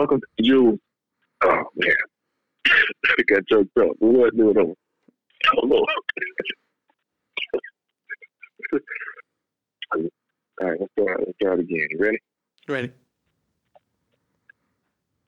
[0.00, 0.78] welcome to Jules.
[1.44, 1.94] Oh man,
[2.66, 3.90] I got choked up.
[4.00, 4.78] We wasn't doing it.
[5.56, 5.86] Oh Lord.
[9.92, 11.20] All right, let's start.
[11.20, 11.86] Let's start again.
[11.90, 12.18] You ready?
[12.66, 12.92] Ready.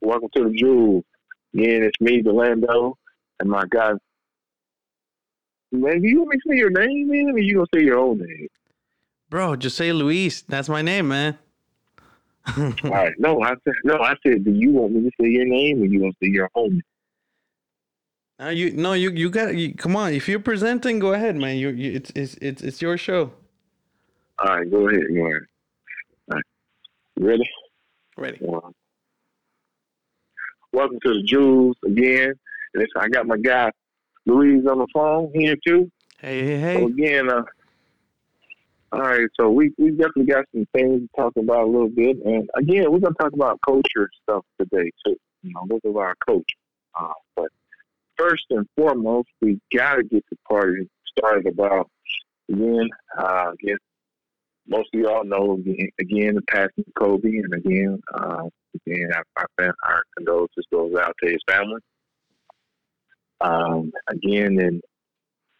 [0.00, 1.04] Welcome to the Jewels.
[1.52, 2.94] Again, it's me, Delando,
[3.40, 3.92] and my guy.
[5.70, 7.98] Man, do you want me to say your name, man, or you gonna say your
[7.98, 8.48] own name?
[9.28, 10.40] Bro, just say Luis.
[10.40, 11.36] That's my name, man.
[12.58, 13.12] All right.
[13.18, 13.98] No, I said no.
[13.98, 16.30] I said, do you want me to say your name, or you want to say
[16.32, 16.82] your name?
[18.40, 20.12] Uh, you no, you you got you, come on.
[20.12, 21.56] If you're presenting, go ahead, man.
[21.56, 23.32] You, you it's it's it's it's your show.
[24.40, 25.02] All right, go ahead.
[25.14, 25.42] Go ahead.
[26.30, 26.44] All right.
[27.20, 27.48] Ready?
[28.16, 28.38] Ready.
[28.40, 28.72] One.
[30.72, 32.32] Welcome to the Jewels again.
[32.74, 33.70] And it's, I got my guy
[34.26, 35.90] Luis on the phone here too.
[36.18, 36.84] Hey hey So hey.
[36.86, 37.42] again, uh,
[38.92, 39.28] all right.
[39.40, 42.92] So we we definitely got some things to talk about a little bit, and again,
[42.92, 45.16] we're gonna talk about culture stuff today too.
[45.42, 46.48] You know, look at our coach.
[46.98, 47.48] Uh, but
[48.18, 51.88] first and foremost, we gotta get the party started about
[52.50, 52.90] again.
[53.18, 53.78] Uh, I guess
[54.68, 58.44] most of y'all know again, again the passing of Kobe, and again, uh,
[58.86, 61.80] again, our, our, our condolences goes out to his family.
[63.40, 64.82] Um, again, and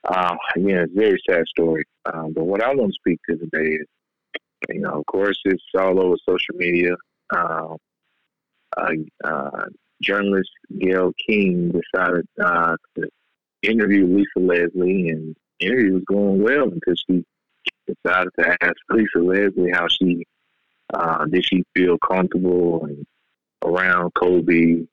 [0.04, 1.84] uh, again, it's a very sad story.
[2.12, 3.86] Um, but what I want to speak to today is,
[4.68, 6.94] you know, of course, it's all over social media.
[7.34, 7.76] Um,
[8.76, 8.92] uh,
[9.24, 9.64] uh,
[10.00, 13.08] journalist Gayle King decided uh, to
[13.62, 17.24] interview Lisa Leslie, and the interview was going well until she
[17.86, 20.24] decided to ask Lisa Leslie how she
[20.94, 23.06] uh, did she feel comfortable and
[23.64, 24.84] around Kobe.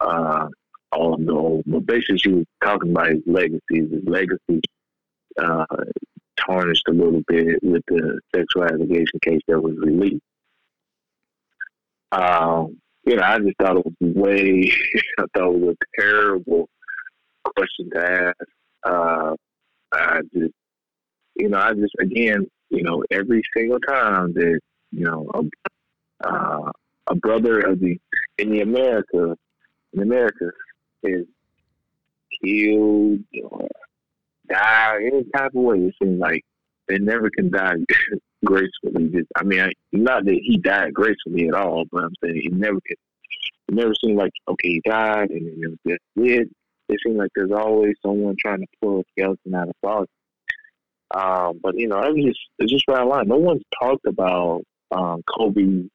[0.00, 0.48] Uh,
[0.92, 3.60] all the, but basically she was talking about his legacy.
[3.70, 4.60] His legacy
[5.40, 5.66] uh,
[6.36, 10.22] tarnished a little bit with the sexual allegation case that was released.
[12.12, 14.72] Um, you know, I just thought it was way,
[15.18, 16.68] I thought it was a terrible
[17.44, 18.36] question to ask.
[18.84, 19.34] Uh,
[19.92, 20.52] I just,
[21.36, 24.60] you know, I just, again, you know, every single time that,
[24.92, 26.72] you know, a, uh,
[27.06, 27.98] a brother of the,
[28.38, 29.36] in the America,
[29.92, 30.50] in America
[31.02, 31.26] is
[32.42, 33.68] killed or
[34.48, 36.44] die any type of way, it seems like
[36.88, 37.74] they never can die
[38.44, 39.08] gracefully.
[39.08, 42.48] Just, I mean, I, not that he died gracefully at all, but I'm saying he
[42.48, 42.96] never could.
[43.68, 46.48] It never seemed like okay, he died and it was just it.
[46.88, 50.08] It seemed like there's always someone trying to pull a skeleton out of closet.
[51.14, 53.28] Um, but you know, it's just it's just right line.
[53.28, 55.86] No one's talked about um, Kobe's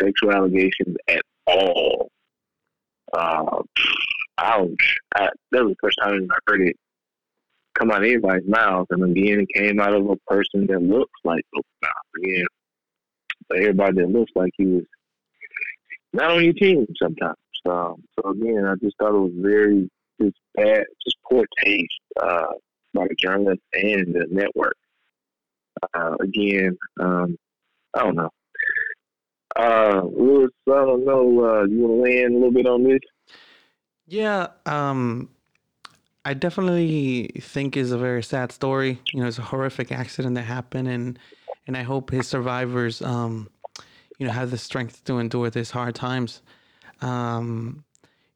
[0.00, 2.10] sexual allegations at all.
[3.12, 3.62] Uh,
[4.38, 4.96] ouch!
[5.14, 6.76] I, that was the first time I heard it
[7.74, 11.12] come out of anybody's mouth, and again, it came out of a person that looks
[11.24, 11.96] like Bryant.
[12.18, 12.46] Again,
[13.48, 14.84] but everybody that looks like he was
[16.12, 17.36] not on your team sometimes.
[17.66, 19.90] Um, so again, I just thought it was very
[20.20, 22.46] just bad, just poor taste uh,
[22.92, 24.76] by the journalist and the network.
[25.92, 27.36] Uh, again, um,
[27.94, 28.30] I don't know.
[29.56, 31.44] Uh, Lewis, I don't know.
[31.44, 33.00] Uh, you want to in a little bit on this?
[34.06, 35.30] Yeah, um,
[36.24, 39.00] I definitely think is a very sad story.
[39.12, 41.18] You know, it's a horrific accident that happened, and
[41.66, 43.50] and I hope his survivors, um,
[44.18, 46.42] you know, have the strength to endure these hard times.
[47.02, 47.84] Um,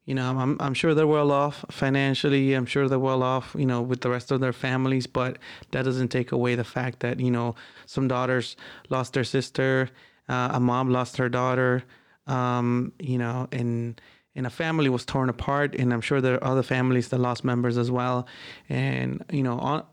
[0.05, 2.53] you know, I'm I'm sure they're well off financially.
[2.53, 5.07] I'm sure they're well off, you know, with the rest of their families.
[5.07, 5.37] But
[5.71, 7.55] that doesn't take away the fact that you know
[7.85, 8.55] some daughters
[8.89, 9.89] lost their sister,
[10.29, 11.83] uh, a mom lost her daughter,
[12.27, 14.01] um, you know, and
[14.39, 15.75] and a family was torn apart.
[15.75, 18.25] And I'm sure there are other families that lost members as well.
[18.69, 19.83] And you know, on,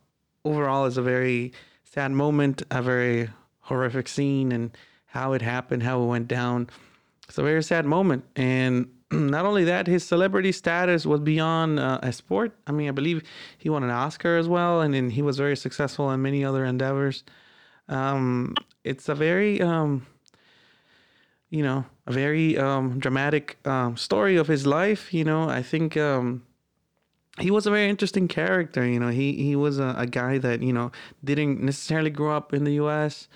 [0.45, 1.53] overall, it's a very
[1.83, 4.71] sad moment, a very horrific scene, and
[5.07, 6.71] how it happened, how it went down.
[7.29, 11.99] It's a very sad moment, and not only that, his celebrity status was beyond uh,
[12.05, 12.57] a sport.
[12.69, 13.25] I mean, I believe
[13.59, 16.65] he won an Oscar as well, and then he was very successful in many other
[16.65, 17.25] endeavors.
[17.89, 18.55] Um,
[18.85, 20.07] it's a very, um,
[21.51, 25.13] you know, a very um, dramatic um, story of his life.
[25.13, 26.45] You know, I think um,
[27.39, 28.87] he was a very interesting character.
[28.87, 30.93] You know, he he was a, a guy that you know
[31.25, 33.29] didn't necessarily grow up in the U.S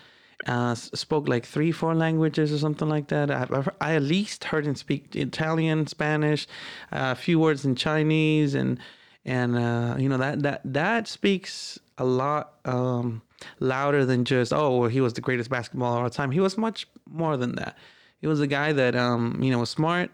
[0.46, 3.30] uh, spoke like three, four languages or something like that.
[3.30, 3.46] I,
[3.80, 6.46] I at least heard him speak Italian, Spanish,
[6.92, 8.78] uh, a few words in Chinese, and
[9.24, 13.22] and uh, you know that that that speaks a lot um,
[13.58, 16.30] louder than just oh well, he was the greatest basketball of all time.
[16.30, 17.76] He was much more than that.
[18.20, 20.10] He was a guy that um, you know was smart.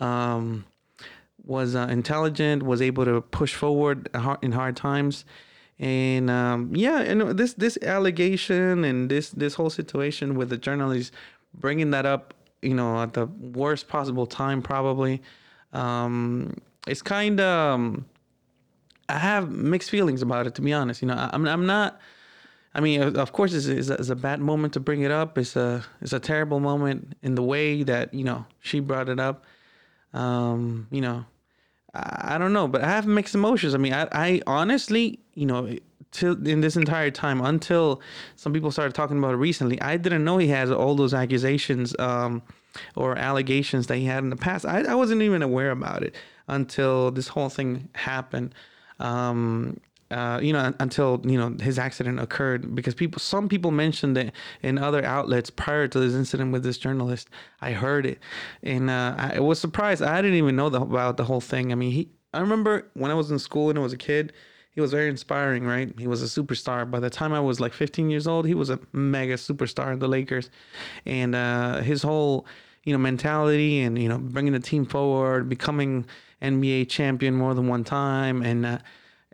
[0.00, 0.64] Um,
[1.44, 4.08] was uh, intelligent, was able to push forward
[4.42, 5.24] in hard times,
[5.78, 11.12] and um, yeah, and this this allegation and this this whole situation with the journalist
[11.54, 15.20] bringing that up you know at the worst possible time probably.
[15.72, 16.56] Um,
[16.86, 18.06] it's kind of um,
[19.08, 21.02] I have mixed feelings about it to be honest.
[21.02, 22.00] You know, I'm I'm not.
[22.74, 25.36] I mean, of course, it's, it's, a, it's, a, bad moment to bring it up.
[25.36, 29.20] It's a it's a terrible moment in the way that you know she brought it
[29.20, 29.44] up.
[30.14, 31.26] Um, you know,
[31.94, 33.74] I, I don't know, but I have mixed emotions.
[33.74, 35.76] I mean, I, I honestly, you know,
[36.12, 38.00] till in this entire time until
[38.36, 41.94] some people started talking about it recently, I didn't know he has all those accusations
[41.98, 42.42] um,
[42.96, 44.64] or allegations that he had in the past.
[44.64, 46.14] I, I wasn't even aware about it
[46.48, 48.54] until this whole thing happened.
[48.98, 49.78] Um,
[50.12, 54.32] uh, you know, until you know his accident occurred, because people, some people mentioned it
[54.62, 57.28] in other outlets prior to this incident with this journalist.
[57.60, 58.18] I heard it,
[58.62, 60.02] and uh, I was surprised.
[60.02, 61.72] I didn't even know the, about the whole thing.
[61.72, 62.10] I mean, he.
[62.34, 64.32] I remember when I was in school and I was a kid,
[64.70, 65.92] he was very inspiring, right?
[65.98, 66.90] He was a superstar.
[66.90, 69.98] By the time I was like 15 years old, he was a mega superstar in
[69.98, 70.50] the Lakers,
[71.04, 72.46] and uh, his whole
[72.84, 76.06] you know mentality and you know bringing the team forward, becoming
[76.40, 78.78] NBA champion more than one time, and uh,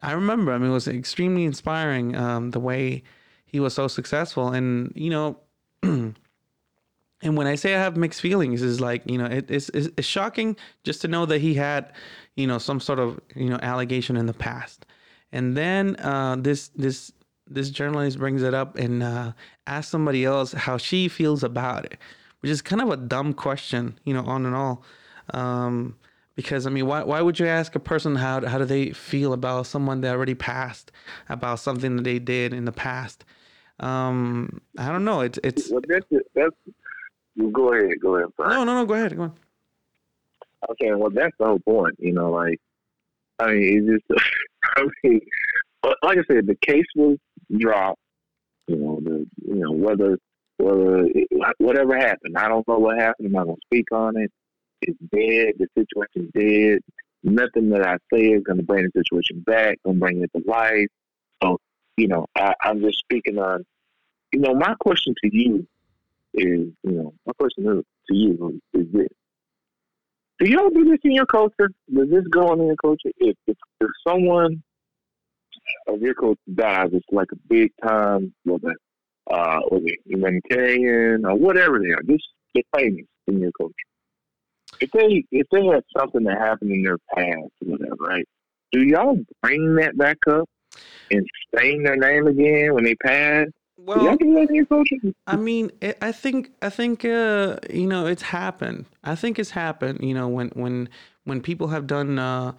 [0.03, 0.53] I remember.
[0.53, 3.03] I mean, it was extremely inspiring um, the way
[3.47, 5.39] he was so successful, and you know.
[5.83, 6.17] and
[7.23, 10.57] when I say I have mixed feelings, is like you know it, it's, it's shocking
[10.85, 11.93] just to know that he had
[12.37, 14.87] you know some sort of you know allegation in the past,
[15.33, 17.13] and then uh, this this
[17.51, 19.33] this journalist brings it up and uh,
[19.67, 21.99] asks somebody else how she feels about it,
[22.41, 24.83] which is kind of a dumb question, you know, on and all.
[25.33, 25.97] Um,
[26.39, 29.33] because I mean, why why would you ask a person how how do they feel
[29.33, 30.93] about someone that already passed,
[31.29, 33.25] about something that they did in the past?
[33.81, 35.23] Um, I don't know.
[35.23, 35.69] It's it's.
[35.69, 36.07] Well, that's
[36.37, 36.55] that's.
[37.53, 37.95] Go ahead.
[38.01, 38.29] Go ahead.
[38.39, 38.87] No, no, no.
[38.87, 39.17] Go ahead.
[39.17, 39.33] Go on.
[40.71, 40.95] Okay.
[40.95, 41.97] Well, that's the whole point.
[41.99, 42.61] You know, like
[43.41, 44.31] I mean, it's just.
[44.77, 45.21] I mean,
[46.05, 47.19] like I said, the case was
[47.59, 47.99] dropped.
[48.69, 50.17] You know, the you know whether
[50.59, 51.27] whether it,
[51.59, 53.27] whatever happened, I don't know what happened.
[53.27, 54.31] I'm not gonna speak on it
[54.83, 55.55] is dead.
[55.59, 56.79] The situation is dead.
[57.23, 60.31] Nothing that I say is going to bring the situation back, going to bring it
[60.37, 60.87] to life.
[61.43, 61.59] So,
[61.97, 63.65] you know, I, I'm just speaking on,
[64.33, 65.67] you know, my question to you
[66.35, 69.09] is, you know, my question to you is this.
[70.39, 71.71] Do y'all do this in your culture?
[71.93, 73.11] Does this go on in your culture?
[73.17, 74.63] If, if, if someone
[75.89, 78.77] of your culture dies, it's like a big time, whether,
[79.29, 83.75] uh, whether humanitarian or whatever they are, just get famous in your culture
[84.81, 88.29] if they if they had something that happened in their past or whatever, right?
[88.73, 90.49] Do y'all bring that back up
[91.11, 93.47] and stain their name again when they pass?
[93.77, 94.19] Well,
[95.27, 95.71] I mean,
[96.03, 98.87] I think I think uh, you know it's happened.
[99.05, 100.01] I think it's happened.
[100.03, 100.89] You know, when when
[101.25, 102.53] when people have done uh,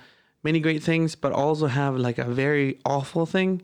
[0.43, 3.61] many great things, but also have like a very awful thing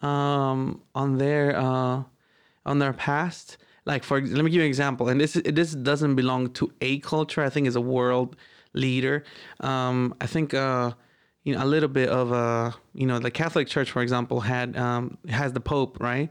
[0.00, 2.04] um, on their uh,
[2.64, 6.14] on their past like for let me give you an example and this this doesn't
[6.14, 8.36] belong to a culture i think is a world
[8.74, 9.24] leader
[9.60, 10.92] um, i think uh,
[11.44, 14.76] you know a little bit of uh, you know the catholic church for example had
[14.76, 16.30] um, has the pope right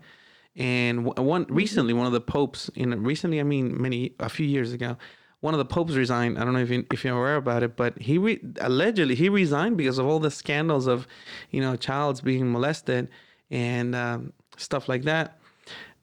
[0.56, 4.46] and one recently one of the popes you know recently i mean many a few
[4.46, 4.96] years ago
[5.46, 6.40] one of the popes resigned.
[6.40, 9.30] I don't know if you, if you're aware about it, but he re- allegedly he
[9.30, 11.08] resigned because of all the scandals of,
[11.52, 13.10] you know, childs being molested
[13.52, 15.38] and um, stuff like that.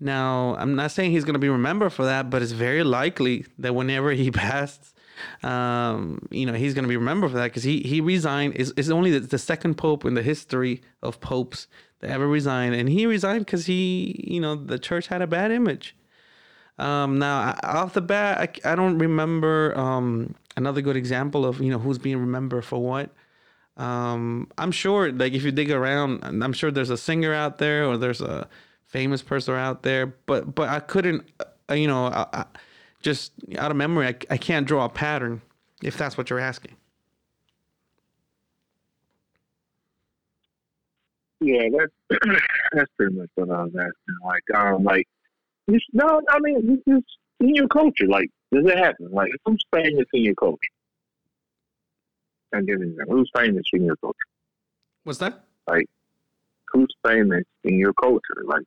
[0.03, 3.47] Now, I'm not saying he's going to be remembered for that, but it's very likely
[3.59, 4.95] that whenever he passed,
[5.45, 8.57] um, you know, he's going to be remembered for that because he, he resigned.
[8.57, 11.69] Is is only the, the, second pope in the history of popes
[12.01, 15.53] that ever resigned, and he resigned because he, you know, the church had a bad
[15.53, 15.95] image.
[16.79, 21.71] Um, now, off the bat, I, I don't remember um, another good example of you
[21.71, 23.11] know who's being remembered for what.
[23.77, 27.87] Um, I'm sure, like if you dig around, I'm sure there's a singer out there
[27.87, 28.49] or there's a
[28.93, 31.25] famous person out there, but but I couldn't,
[31.71, 32.45] uh, you know, I, I,
[33.01, 35.41] just out of memory, I, I can't draw a pattern
[35.83, 36.77] if that's what you're asking.
[41.41, 42.23] Yeah, that's
[42.73, 44.17] that's pretty much what I was asking.
[44.25, 45.09] Like, um, like,
[45.69, 48.07] just, no, I mean, it's just in your culture.
[48.07, 49.09] Like, does it happen?
[49.11, 50.59] Like, who's famous in your culture?
[52.55, 54.17] I'm giving you who's famous in your culture.
[55.05, 55.45] What's that?
[55.67, 55.87] Like,
[56.73, 58.45] who's famous in your culture?
[58.45, 58.63] Like,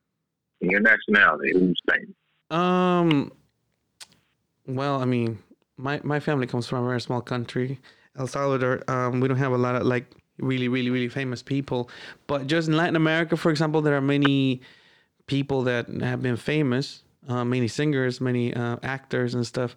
[0.60, 1.52] your nationality?
[1.52, 2.14] Who's famous?
[2.50, 3.32] Um.
[4.66, 5.38] Well, I mean,
[5.76, 7.78] my my family comes from a very small country,
[8.18, 8.82] El Salvador.
[8.88, 10.06] Um, we don't have a lot of like
[10.38, 11.88] really, really, really famous people,
[12.26, 14.60] but just in Latin America, for example, there are many
[15.26, 19.74] people that have been famous, uh, many singers, many uh, actors and stuff.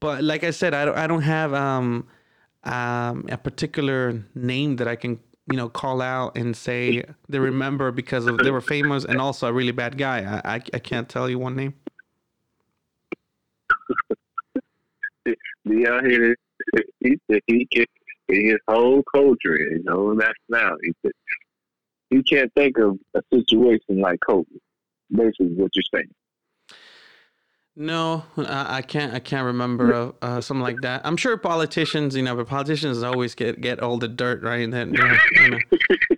[0.00, 2.06] But like I said, I don't, I don't have um,
[2.64, 7.90] um, a particular name that I can you know call out and say they remember
[7.90, 10.18] because of they were famous and also a really bad guy.
[10.20, 11.74] I I, I can't tell you one name.
[15.68, 16.36] be out here.
[17.00, 17.86] He said he can
[18.28, 20.92] his whole culture, you know, nationality.
[21.02, 21.10] He
[22.10, 24.48] he can't think of a situation like Kobe.
[25.10, 26.10] Basically, what you're saying.
[27.74, 29.14] No, I, can't.
[29.14, 31.00] I can't remember uh, uh, something like that.
[31.06, 34.60] I'm sure politicians, you know, but politicians always get, get all the dirt, right?
[34.60, 34.84] You know,
[35.32, 35.58] you know.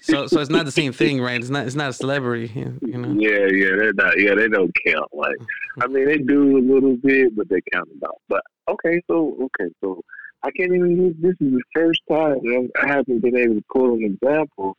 [0.00, 1.40] so so it's not the same thing, right?
[1.40, 2.50] It's not it's not a celebrity,
[2.82, 3.14] you know.
[3.16, 4.18] Yeah, yeah, they're not.
[4.18, 5.08] Yeah, they don't count.
[5.12, 5.36] Like,
[5.80, 8.20] I mean, they do a little bit, but they count about.
[8.28, 10.02] But okay, so okay, so
[10.42, 11.14] I can't even use.
[11.20, 14.76] This is the first time I haven't been able to pull an example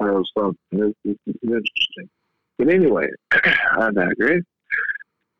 [0.00, 0.56] of something.
[0.72, 2.08] This, this is interesting.
[2.56, 4.40] But anyway, I digress.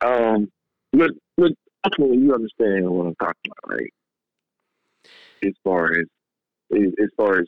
[0.03, 0.51] Um,
[0.93, 1.53] but but
[1.85, 3.93] ultimately, you understand what I'm talking about, right?
[5.45, 6.07] As far as
[6.73, 7.47] as far as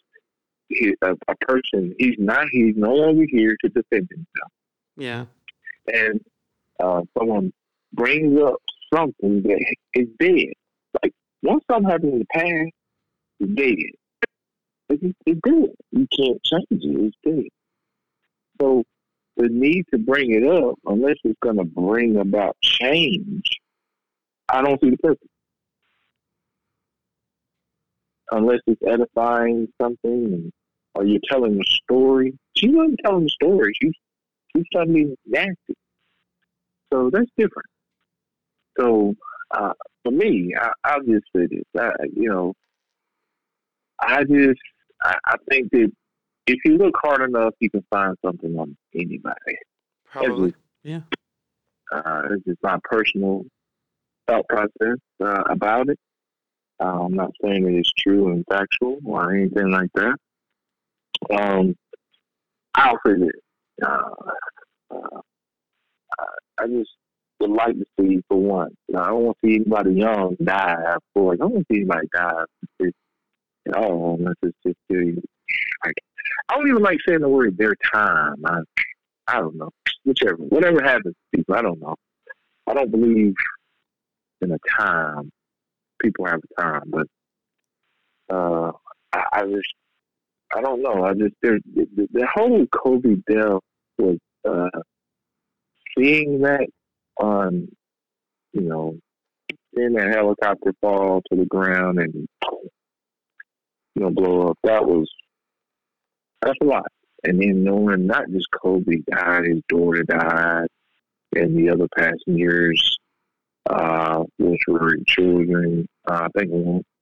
[0.68, 4.52] he, a, a, person, he's not he's no longer here to defend himself.
[4.96, 5.24] Yeah.
[5.92, 6.20] And
[6.78, 7.52] uh, someone
[7.92, 8.56] brings up
[8.94, 10.52] something that is dead.
[11.02, 12.72] Like once something happens in the past,
[13.40, 13.76] it's dead.
[14.90, 15.74] It's, it's dead.
[15.92, 17.12] You can't change it.
[17.14, 17.48] It's dead.
[18.60, 18.84] So
[19.38, 23.44] the need to bring it up, unless it's going to bring about change,
[24.48, 25.28] I don't see the purpose.
[28.30, 30.52] Unless it's edifying something,
[30.94, 32.36] or you're telling a story.
[32.56, 33.72] She wasn't telling a story.
[33.80, 33.92] She
[34.54, 35.74] she's something nasty.
[36.92, 37.68] So that's different.
[38.78, 39.14] So
[39.50, 41.62] uh, for me, I, I'll just say this.
[41.78, 42.52] I, you know,
[44.00, 44.60] I just
[45.04, 45.90] I, I think that
[46.48, 49.58] if you look hard enough, you can find something on anybody.
[50.06, 51.00] Probably, yeah.
[51.92, 53.44] Uh, it's just my personal
[54.26, 55.98] thought process uh, about it.
[56.80, 60.16] Uh, I'm not saying it is true and factual or anything like that.
[61.38, 61.76] Um,
[62.74, 63.30] I'll say this.
[63.84, 64.10] Uh,
[64.90, 65.20] uh,
[66.58, 66.90] I just
[67.40, 70.94] would like to see, for one, I don't want to see anybody young die.
[70.94, 72.44] Of course, I don't want to see anybody die.
[73.76, 74.78] Oh, unless it's just
[75.84, 75.94] like
[76.48, 78.36] I don't even like saying the word their time.
[78.46, 78.60] I
[79.26, 79.70] I don't know.
[80.04, 80.36] Whichever.
[80.36, 81.94] Whatever happens people, I don't know.
[82.66, 83.34] I don't believe
[84.40, 85.30] in a time.
[86.02, 87.06] People have a time, but
[88.34, 88.72] uh
[89.12, 89.74] I, I just
[90.54, 91.04] I don't know.
[91.04, 93.60] I just there the, the whole Kobe death
[93.98, 94.80] was uh
[95.98, 96.66] seeing that
[97.20, 97.68] on
[98.52, 98.96] you know
[99.74, 105.08] seeing that helicopter fall to the ground and you know blow up that was
[106.42, 106.86] that's a lot.
[107.24, 110.68] And then knowing not just Kobe died, his daughter died,
[111.34, 112.96] and the other passengers,
[113.68, 115.86] uh, which were children.
[116.08, 116.50] Uh, I think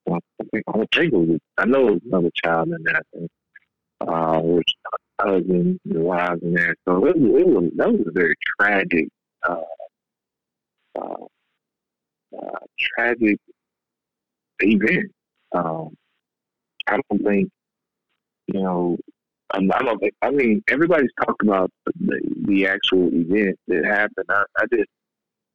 [0.04, 1.42] one, I think I think it.
[1.58, 3.28] I know another child in that, thing,
[4.00, 4.72] uh, which
[5.20, 6.74] husband, the wives in there.
[6.86, 9.08] So it, was, it was that was a very tragic,
[9.48, 9.60] uh,
[10.98, 11.24] uh,
[12.38, 13.38] uh, tragic
[14.60, 15.12] event.
[15.52, 15.96] Um,
[16.86, 17.50] I don't think
[18.48, 18.96] you know
[19.54, 20.14] um, I don't think.
[20.22, 24.26] I mean, everybody's talking about the, the actual event that happened.
[24.28, 24.88] I, I just,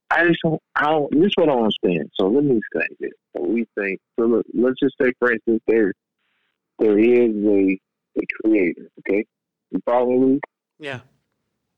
[0.09, 0.61] I just don't.
[0.75, 1.11] I don't.
[1.11, 2.09] This is what I don't understand.
[2.19, 3.11] So let me explain this.
[3.35, 3.99] So we think.
[4.19, 5.93] So look, let's just say, for instance, there,
[6.79, 7.79] there is a,
[8.17, 8.89] a creator.
[8.99, 9.25] Okay,
[9.71, 10.39] you follow me?
[10.79, 11.01] Yeah.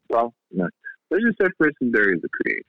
[0.09, 0.69] Well, no.
[1.09, 2.63] Let's just say, for instance, there is a creator.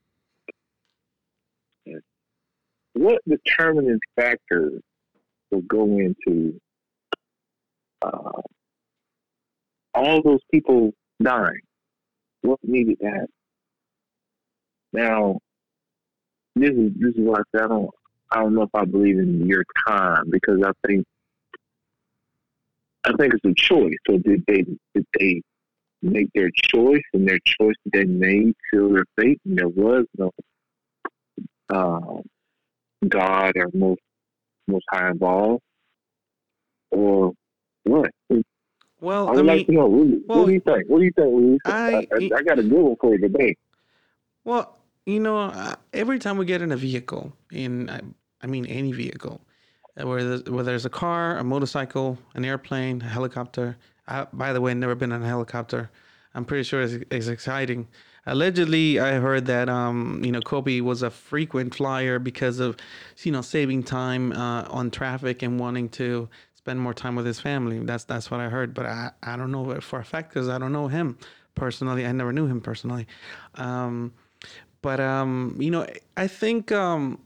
[2.94, 4.80] What determining factors
[5.50, 6.60] will go into
[8.02, 8.40] uh,
[9.94, 11.60] all those people dying.
[12.42, 13.28] What needed that?
[14.92, 15.38] Now,
[16.56, 17.90] this is this is why I say I don't
[18.30, 21.04] I don't know if I believe in your time because I think
[23.04, 23.94] I think it's a choice.
[24.08, 25.42] So did they did they
[26.02, 30.30] make their choice and their choice they made seal their fate and there was no
[31.70, 32.20] uh,
[33.08, 34.00] God or most
[34.68, 35.62] most high involved?
[36.90, 37.32] Or
[37.84, 38.10] what?
[39.04, 39.86] Well, I would I mean, like to know.
[39.86, 40.84] What, well, what, do you think?
[40.88, 41.60] What do you think, Luis?
[41.66, 43.54] I, I, I, got a good one for you today.
[44.44, 48.00] Well, you know, uh, every time we get in a vehicle, in I,
[48.40, 49.42] I mean any vehicle,
[50.00, 53.76] uh, where there's, whether there's a car, a motorcycle, an airplane, a helicopter.
[54.08, 55.90] I, by the way, I've never been in a helicopter.
[56.34, 57.86] I'm pretty sure it's, it's exciting.
[58.24, 62.78] Allegedly, I heard that um, you know Kobe was a frequent flyer because of
[63.22, 66.30] you know saving time uh, on traffic and wanting to
[66.64, 67.78] spend more time with his family.
[67.80, 70.56] That's that's what I heard, but I, I don't know for a fact because I
[70.56, 71.18] don't know him
[71.54, 72.06] personally.
[72.06, 73.06] I never knew him personally.
[73.56, 74.14] Um,
[74.80, 77.20] but um, you know, I think um,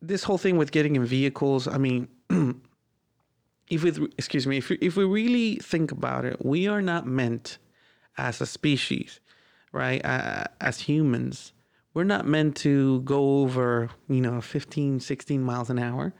[0.00, 1.68] this whole thing with getting in vehicles.
[1.68, 2.08] I mean,
[3.68, 7.58] if we excuse me, if if we really think about it, we are not meant
[8.16, 9.20] as a species,
[9.72, 10.02] right?
[10.02, 11.52] Uh, as humans,
[12.00, 16.14] we're not meant to go over, you know, 15, 16 miles an hour.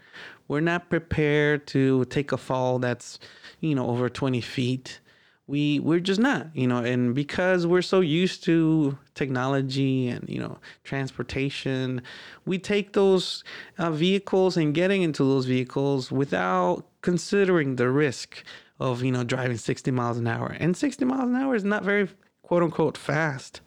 [0.46, 3.18] We're not prepared to take a fall that's,
[3.60, 5.00] you know, over 20 feet.
[5.46, 10.38] We we're just not, you know, and because we're so used to technology and you
[10.38, 12.02] know transportation,
[12.44, 13.42] we take those
[13.78, 18.44] uh, vehicles and getting into those vehicles without considering the risk
[18.78, 20.54] of you know driving 60 miles an hour.
[20.60, 22.06] And 60 miles an hour is not very
[22.42, 23.62] quote unquote fast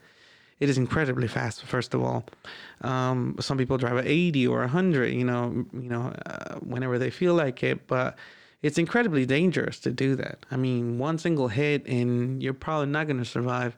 [0.64, 1.62] it is incredibly fast.
[1.66, 2.24] First of all,
[2.82, 7.10] um, some people drive at 80 or 100, you know, you know, uh, whenever they
[7.10, 7.86] feel like it.
[7.86, 8.18] But
[8.62, 10.46] it's incredibly dangerous to do that.
[10.52, 13.76] I mean, one single hit and you're probably not going to survive.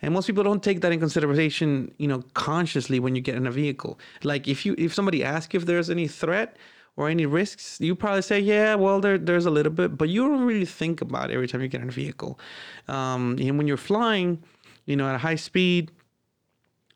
[0.00, 3.46] And most people don't take that in consideration, you know, consciously when you get in
[3.46, 3.98] a vehicle.
[4.24, 6.56] Like if you if somebody asks if there's any threat
[6.96, 10.26] or any risks, you probably say, yeah, well, there, there's a little bit, but you
[10.26, 12.38] don't really think about it every time you get in a vehicle.
[12.88, 14.42] Um, and when you're flying,
[14.86, 15.90] you know, at a high speed,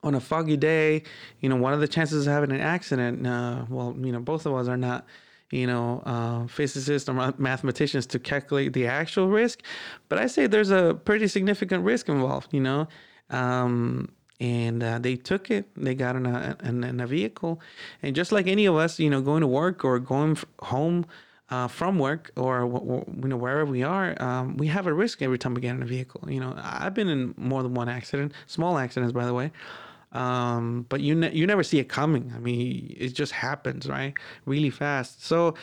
[0.03, 1.03] on a foggy day,
[1.41, 4.47] you know, one of the chances of having an accident, uh, well, you know, both
[4.47, 5.07] of us are not,
[5.51, 9.63] you know, uh, physicists or mathematicians to calculate the actual risk,
[10.09, 12.89] but I say there's a pretty significant risk involved, you know.
[13.31, 15.67] Um, and uh, they took it.
[15.77, 17.61] They got in a, in, in, a vehicle,
[18.03, 21.07] and just like any of us, you know, going to work or going home
[21.49, 25.39] uh, from work or you know wherever we are, um, we have a risk every
[25.39, 26.21] time we get in a vehicle.
[26.29, 29.53] You know, I've been in more than one accident, small accidents, by the way.
[30.17, 32.33] Um, but you ne- you never see it coming.
[32.35, 34.15] I mean, it just happens, right?
[34.47, 35.23] Really fast.
[35.25, 35.55] So,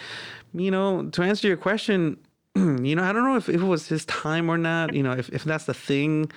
[0.53, 2.19] you know, to answer your question,
[2.55, 4.93] you know, I don't know if, if it was his time or not.
[4.93, 6.31] You know, if, if that's the thing,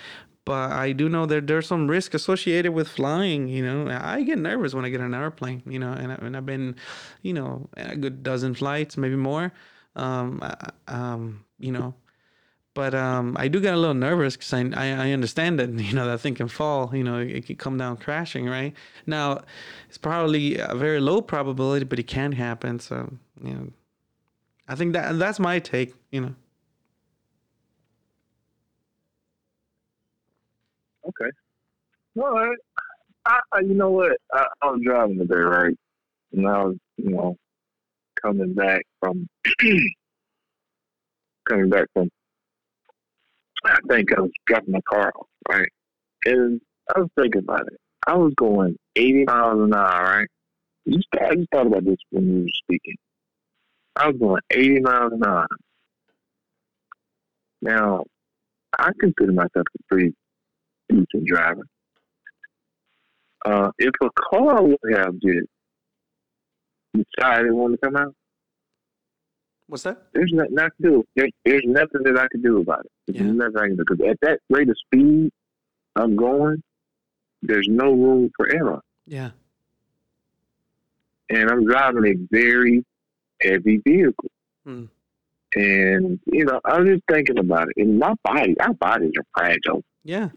[0.47, 3.49] but I do know that there's some risk associated with flying.
[3.49, 5.63] You know, I get nervous when I get on an airplane.
[5.67, 6.75] You know, and, I, and I've been,
[7.21, 9.53] you know, a good dozen flights, maybe more.
[9.95, 10.43] Um,
[10.89, 11.95] um, you know,
[12.77, 15.95] but um, I do get a little nervous because I, I, I understand that you
[15.95, 16.95] know that thing can fall.
[16.95, 18.47] You know, it, could come down crashing.
[18.47, 18.75] Right
[19.07, 19.41] now,
[19.89, 22.79] it's probably a very low probability, but it can happen.
[22.79, 23.11] So
[23.43, 23.73] you know,
[24.69, 25.95] I think that that's my take.
[26.11, 26.35] You know.
[31.09, 31.31] Okay.
[32.15, 32.57] Right.
[33.25, 34.19] I, I you know what?
[34.35, 35.77] I, I was driving today, right?
[36.33, 37.39] And I was, you know,
[38.21, 39.27] coming back from
[41.49, 42.11] coming back from
[43.65, 45.69] I think I was dropping my car off, right?
[46.25, 46.61] And
[46.95, 47.79] I was thinking about it.
[48.07, 50.29] I was going 80 miles an hour, right?
[50.85, 52.95] You I just thought about this when you were speaking.
[53.97, 55.47] I was going 80 miles an hour.
[57.63, 58.05] Now,
[58.79, 60.15] I consider myself a pretty
[60.89, 61.67] decent driver.
[63.45, 65.49] Uh, if a car would have just
[66.95, 68.15] decided it wanted to come out,
[69.69, 70.07] What's that?
[70.13, 71.05] There's nothing I can do.
[71.17, 72.93] There, there's nothing that I can do about it.
[73.07, 73.33] There's yeah.
[73.33, 75.33] nothing I can do because at that rate of speed
[75.97, 76.63] I'm going,
[77.43, 78.81] there's no room for error.
[79.07, 79.31] Yeah.
[81.29, 82.85] And I'm driving a very
[83.43, 84.31] heavy vehicle.
[84.65, 84.85] Hmm.
[85.55, 87.83] And, you know, I was just thinking about it.
[87.83, 89.83] And my body, our bodies are fragile.
[90.05, 90.29] Yeah.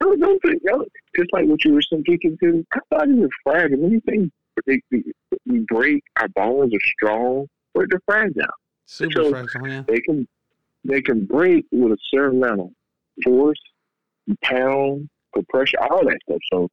[0.00, 3.84] Don't, don't think, you just like what you were speaking to, our bodies are fragile.
[3.84, 4.30] Anything
[4.66, 4.82] we,
[5.46, 8.44] we break, our bones are strong but they're fragile.
[8.86, 9.82] Super so fragile, yeah.
[9.86, 10.26] They can
[10.84, 12.68] they can break with a certain amount of
[13.24, 13.60] force,
[14.42, 16.38] pound, compression, all that stuff.
[16.52, 16.68] So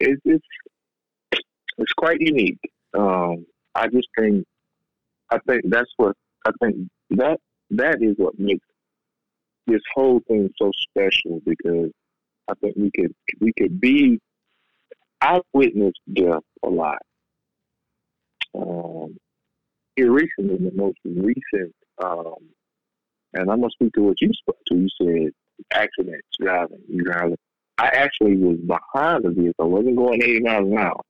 [0.00, 0.46] it's it's
[1.78, 2.60] it's quite unique.
[2.94, 4.44] Um, I just think
[5.30, 7.38] I think that's what I think that
[7.70, 8.66] that is what makes
[9.66, 11.90] this whole thing so special because
[12.48, 14.18] I think we could we could be
[15.20, 16.98] I've witnessed death a lot.
[18.54, 19.16] Um,
[19.98, 22.36] here recently, the most recent, um,
[23.34, 24.76] and I'm gonna speak to what you spoke to.
[24.76, 25.32] You said
[25.72, 26.82] accidents driving.
[26.88, 27.36] You driving.
[27.78, 29.64] I actually was behind the vehicle.
[29.64, 31.00] I wasn't going 80 miles an hour,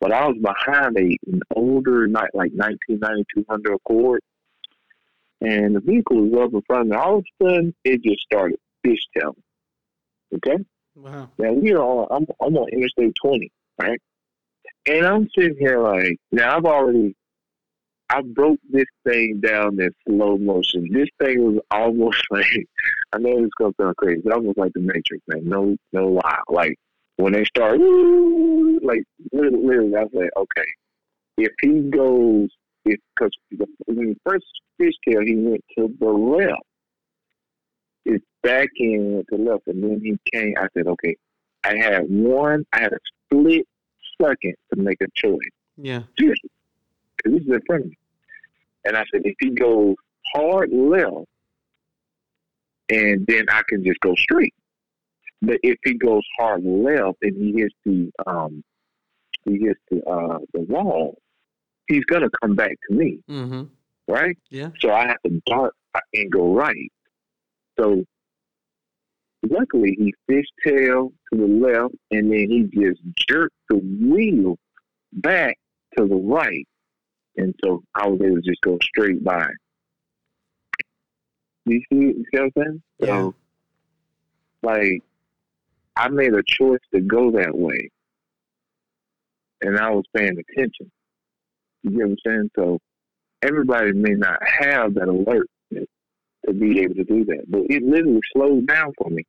[0.00, 4.20] but I was behind a an older, not like 1992 Honda Accord,
[5.40, 6.96] and the vehicle was up in front of me.
[6.96, 9.34] All of a sudden, it just started fishtailing.
[10.34, 10.58] Okay.
[10.96, 11.30] Wow.
[11.38, 12.08] Now we are on.
[12.10, 14.00] I'm, I'm on Interstate 20, right?
[14.86, 17.14] And I'm sitting here like, now I've already
[18.08, 20.88] I broke this thing down in slow motion.
[20.92, 22.66] This thing was almost like
[23.12, 25.48] I know it's gonna sound crazy, but almost like the Matrix, man.
[25.48, 26.40] No, no lie.
[26.48, 26.76] Like
[27.16, 30.68] when they start, like literally, literally I was like, okay,
[31.38, 32.48] if he goes,
[32.84, 33.32] if because
[33.86, 34.46] when the first
[34.80, 36.62] fishtail he went to the left,
[38.04, 40.54] his back end went to the left, and then he came.
[40.58, 41.16] I said, okay,
[41.64, 43.66] I had one, I had a split
[44.22, 45.38] second to make a choice.
[45.76, 46.02] Yeah.
[46.16, 46.50] Seriously
[47.26, 47.98] because this is in front of me.
[48.84, 49.94] And I said, if he goes
[50.34, 51.26] hard left,
[52.88, 54.54] and then I can just go straight.
[55.42, 58.62] But if he goes hard left and he hits the um
[59.44, 61.18] he hits the uh the wall,
[61.88, 63.64] he's gonna come back to me, Mm-hmm.
[64.08, 64.36] right?
[64.50, 64.70] Yeah.
[64.80, 65.74] So I have to dart
[66.14, 66.90] and go right.
[67.78, 68.04] So
[69.48, 74.56] luckily he fishtailed to the left and then he just jerked the wheel
[75.12, 75.58] back
[75.98, 76.66] to the right.
[77.36, 79.48] And so I was able to just go straight by.
[81.66, 82.82] You see, you see what I'm saying?
[82.98, 83.06] Yeah.
[83.06, 83.34] So,
[84.62, 85.02] like,
[85.96, 87.90] I made a choice to go that way.
[89.62, 90.90] And I was paying attention.
[91.82, 92.50] You get what I'm saying?
[92.56, 92.78] So,
[93.42, 97.44] everybody may not have that alert to be able to do that.
[97.48, 99.24] But it literally slowed down for me.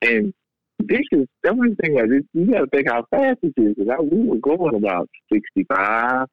[0.00, 0.32] And
[0.78, 2.26] this is the only thing I did.
[2.32, 3.74] You got to think how fast it is.
[3.76, 6.26] Because we were going about 65,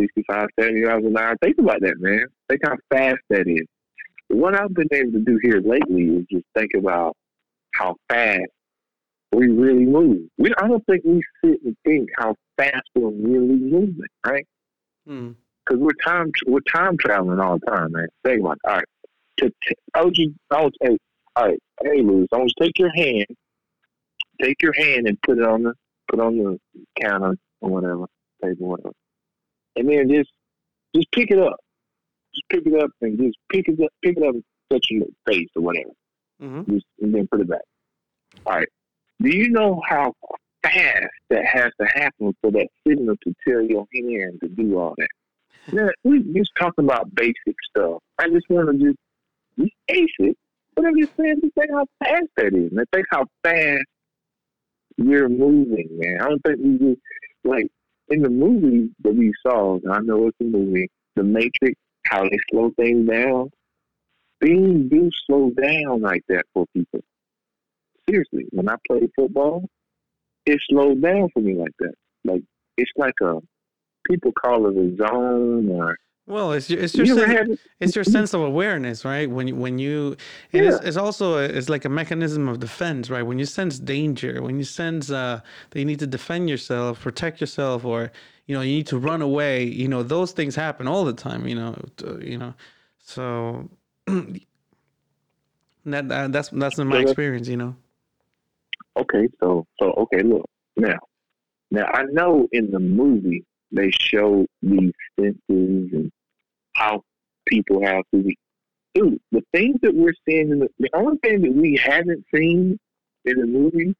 [0.00, 1.36] 65, 70 miles an hour.
[1.42, 2.24] Think about that, man.
[2.48, 3.66] Think how fast that is.
[4.28, 7.16] What I've been able to do here lately is just think about
[7.74, 8.42] how fast
[9.32, 10.28] we really move.
[10.38, 14.46] We, I don't think we sit and think how fast we're really moving, right?
[15.08, 15.34] Mm.
[15.64, 18.08] because we're time we're time traveling all the time, man.
[18.24, 18.68] Think about it.
[18.68, 18.84] All right.
[19.38, 20.98] To, to, I would just I would say,
[21.36, 23.26] all right, hey Louis, I want you to take your hand,
[24.42, 25.74] take your hand and put it on the
[26.08, 26.58] put on the
[27.00, 28.06] counter or whatever,
[28.42, 28.92] table, whatever,
[29.76, 30.30] and then just
[30.94, 31.56] just pick it up,
[32.34, 35.06] just pick it up and just pick it up, pick it up and touch your
[35.26, 35.90] face or whatever,
[36.42, 36.72] Mm-hmm.
[36.72, 37.60] just, and then put it back.
[38.46, 38.68] All right.
[39.22, 40.14] Do you know how
[40.62, 44.94] fast that has to happen for that signal to tell your hand to do all
[44.96, 45.08] that?
[45.72, 48.02] Yeah, we just talking about basic stuff.
[48.18, 48.98] I just want to just
[49.56, 50.36] be basic,
[50.74, 52.86] but I'm just saying, just think how fast that is, man.
[52.92, 53.84] Think how fast
[54.96, 56.18] you're moving, man.
[56.20, 57.00] I don't think we just
[57.44, 57.66] like
[58.10, 59.76] in the movie that we saw.
[59.76, 61.78] and I know it's a movie, The Matrix.
[62.06, 63.50] How they slow things down.
[64.40, 67.00] Things do slow down like that for people.
[68.08, 69.68] Seriously, when I played football,
[70.46, 71.92] it slowed down for me like that.
[72.24, 72.42] Like
[72.78, 73.34] it's like a
[74.08, 77.96] people call it a zone or Well, it's your, it's your you ever had it's
[77.96, 79.28] your sense of awareness, right?
[79.30, 80.16] When you, when you
[80.52, 80.88] and it's, Yeah.
[80.88, 83.22] it's also a, it's like a mechanism of defense, right?
[83.22, 87.40] When you sense danger, when you sense uh, that you need to defend yourself, protect
[87.40, 88.12] yourself, or
[88.46, 91.46] you know you need to run away, you know those things happen all the time,
[91.48, 91.76] you know,
[92.20, 92.54] you know.
[92.98, 93.68] So
[94.06, 94.36] that,
[95.84, 97.76] that that's that's in my So experience, you know.
[98.96, 100.44] Okay, so so okay, look
[100.76, 100.98] now.
[101.70, 106.12] Now I know in the movie they show these senses and
[106.74, 107.02] how
[107.46, 108.36] people have to be.
[108.94, 112.78] Dude, the things that we're seeing in the the only thing that we haven't seen
[113.24, 113.94] in the movie,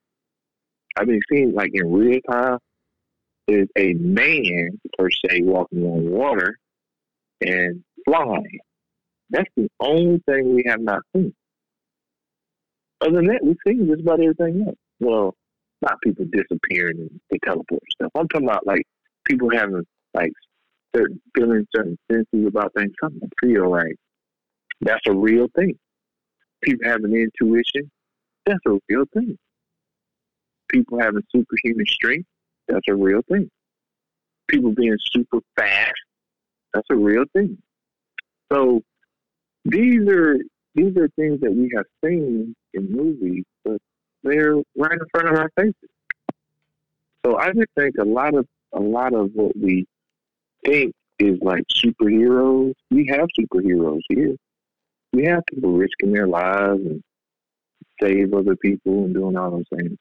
[0.97, 2.59] I've been seeing like in real time,
[3.47, 6.59] is a man per se walking on water
[7.41, 8.59] and flying.
[9.31, 11.33] That's the only thing we have not seen.
[13.01, 14.77] Other than that, we've seen just about everything else.
[14.99, 15.35] Well,
[15.83, 18.11] not people disappearing and they teleport stuff.
[18.15, 18.87] I'm talking about like
[19.31, 20.33] people having like
[20.95, 22.93] certain feeling certain senses about things.
[23.01, 23.97] Something feel right.
[24.81, 25.79] that's a real thing.
[26.63, 27.91] People having intuition,
[28.45, 29.39] that's a real thing.
[30.69, 32.27] People having superhuman strength,
[32.69, 33.49] that's a real thing.
[34.49, 35.93] People being super fast,
[36.75, 37.57] that's a real thing.
[38.53, 38.81] So
[39.65, 40.37] these are
[40.75, 43.79] these are things that we have seen in movies, but
[44.23, 45.75] they're right in front of our faces.
[47.25, 49.87] So I just think a lot of a lot of what we
[50.65, 52.75] think is like superheroes.
[52.91, 54.37] We have superheroes here.
[55.13, 57.03] We have people risking their lives and
[58.01, 59.99] save other people and doing all those things.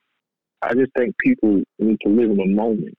[0.61, 2.97] I just think people need to live in a moment.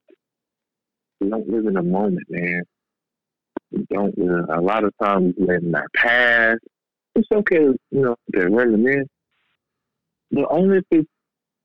[1.19, 2.63] We don't live in a moment, man.
[3.71, 4.17] We don't.
[4.17, 6.59] Uh, a lot of times we live in our past.
[7.15, 9.07] It's okay, you know, to reminisce,
[10.31, 11.09] but only if it's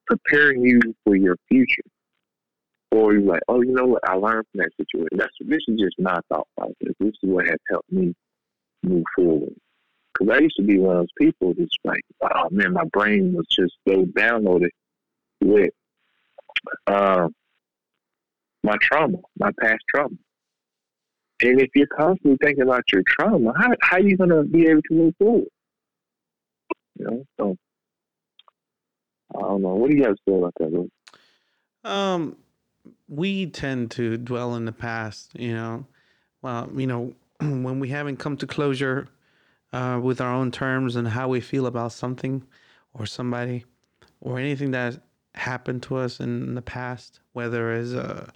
[0.07, 1.83] preparing you for your future.
[2.93, 4.09] Or you're like, oh, you know what?
[4.09, 5.19] I learned from that situation.
[5.19, 6.95] That's this is just my thought process.
[7.01, 8.15] This is what has helped me
[8.83, 9.55] move forward.
[10.13, 13.35] Because I used to be one of those people that's like, oh man, my brain
[13.35, 14.71] was just so downloaded
[15.43, 15.71] with
[16.87, 17.29] uh,
[18.63, 20.17] my trauma, my past trauma.
[21.43, 24.81] And if you're constantly thinking about your trauma, how how are you gonna be able
[24.83, 25.49] to move forward?
[26.99, 27.57] You know, so
[29.37, 29.75] I don't know.
[29.75, 30.89] What do you guys feel about that?
[31.85, 32.37] Um,
[33.09, 35.87] we tend to dwell in the past, you know.
[36.43, 39.09] Well, you know, when we haven't come to closure
[39.73, 42.43] uh, with our own terms and how we feel about something
[42.95, 43.65] or somebody
[44.21, 44.99] or anything that
[45.35, 48.31] happened to us in the past, whether it's uh,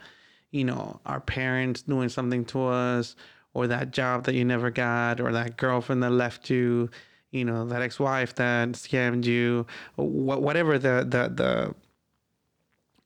[0.51, 3.15] you know, our parents doing something to us,
[3.55, 6.91] or that job that you never got, or that girlfriend that left you,
[7.31, 11.75] you know that ex-wife that scammed you, whatever the the the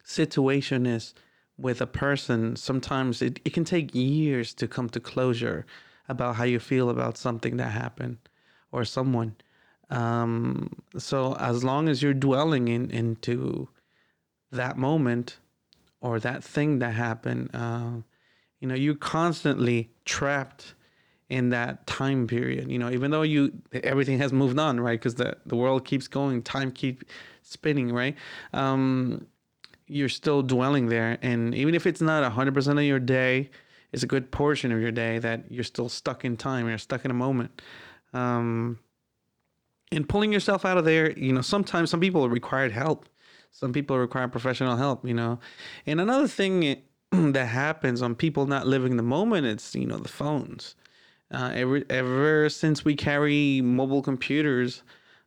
[0.02, 1.14] situation is
[1.58, 2.56] with a person.
[2.56, 5.66] Sometimes it, it can take years to come to closure
[6.08, 8.18] about how you feel about something that happened
[8.72, 9.36] or someone.
[9.90, 13.68] Um, so as long as you're dwelling in into
[14.50, 15.38] that moment
[16.00, 17.92] or that thing that happened, uh,
[18.60, 20.74] you know, you're constantly trapped
[21.28, 22.70] in that time period.
[22.70, 24.98] You know, even though you everything has moved on, right?
[24.98, 27.04] Because the the world keeps going, time keeps
[27.42, 28.16] spinning, right?
[28.52, 29.26] Um,
[29.86, 33.50] you're still dwelling there, and even if it's not hundred percent of your day,
[33.92, 36.68] it's a good portion of your day that you're still stuck in time.
[36.68, 37.62] You're stuck in a moment.
[38.12, 38.78] Um,
[39.92, 43.08] and pulling yourself out of there, you know, sometimes some people required help.
[43.50, 45.38] Some people require professional help, you know.
[45.86, 50.08] And another thing that happens on people not living the moment, it's, you know, the
[50.08, 50.74] phones.
[51.30, 54.82] Uh, ever, ever since we carry mobile computers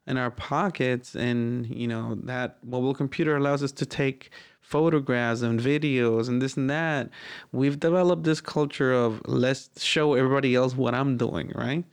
[0.07, 5.59] in our pockets, and, you know, that mobile computer allows us to take photographs and
[5.59, 7.09] videos and this and that,
[7.51, 11.85] we've developed this culture of let's show everybody else what I'm doing, right?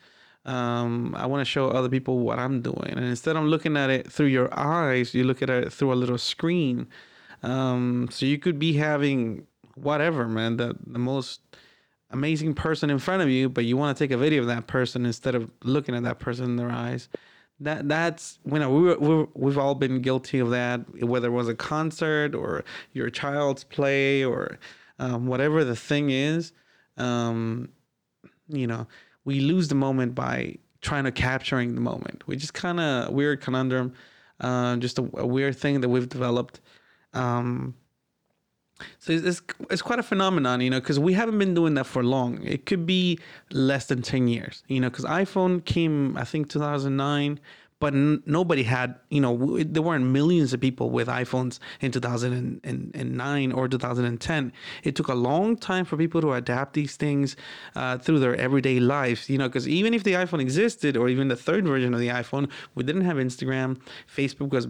[0.47, 2.91] um, I want to show other people what I'm doing.
[2.91, 5.95] And instead of looking at it through your eyes, you look at it through a
[5.95, 6.87] little screen.
[7.43, 11.41] Um, so you could be having whatever, man, the, the most
[12.11, 14.67] amazing person in front of you, but you want to take a video of that
[14.67, 17.09] person instead of looking at that person in their eyes.
[17.61, 21.49] That that's you know we we we've all been guilty of that, whether it was
[21.49, 24.59] a concert or your child's play or
[24.99, 26.53] um, whatever the thing is.
[26.97, 27.69] Um,
[28.49, 28.87] you know,
[29.25, 33.41] we lose the moment by trying to capturing the moment, which is kind of weird
[33.41, 33.95] conundrum,
[34.41, 36.61] uh, just a, a, weird thing that we've developed.
[37.15, 37.75] Um,
[38.99, 42.03] so it's, it's, quite a phenomenon, you know, because we haven't been doing that for
[42.03, 42.43] long.
[42.43, 43.19] It could be
[43.51, 47.41] less than ten years, you know, because iPhone came, I think, two thousand nine
[47.81, 53.53] but n- nobody had, you know, there weren't millions of people with iPhones in 2009
[53.53, 54.53] or 2010.
[54.85, 57.37] It took a long time for people to adapt these things
[57.77, 61.29] uh, through their everyday lives, you know, because even if the iPhone existed or even
[61.29, 63.81] the third version of the iPhone, we didn't have Instagram.
[64.15, 64.69] Facebook was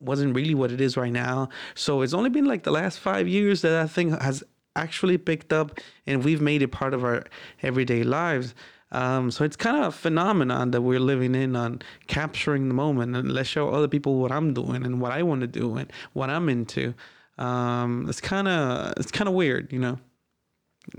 [0.00, 1.48] wasn't really what it is right now.
[1.74, 4.42] So it's only been like the last five years that that thing has
[4.76, 7.24] actually picked up and we've made it part of our
[7.62, 8.54] everyday lives.
[8.96, 13.14] Um, so it's kind of a phenomenon that we're living in on capturing the moment
[13.14, 15.92] and let's show other people what I'm doing and what I want to do and
[16.14, 16.94] what I'm into.
[17.36, 19.98] Um, it's kind of it's kind of weird, you know.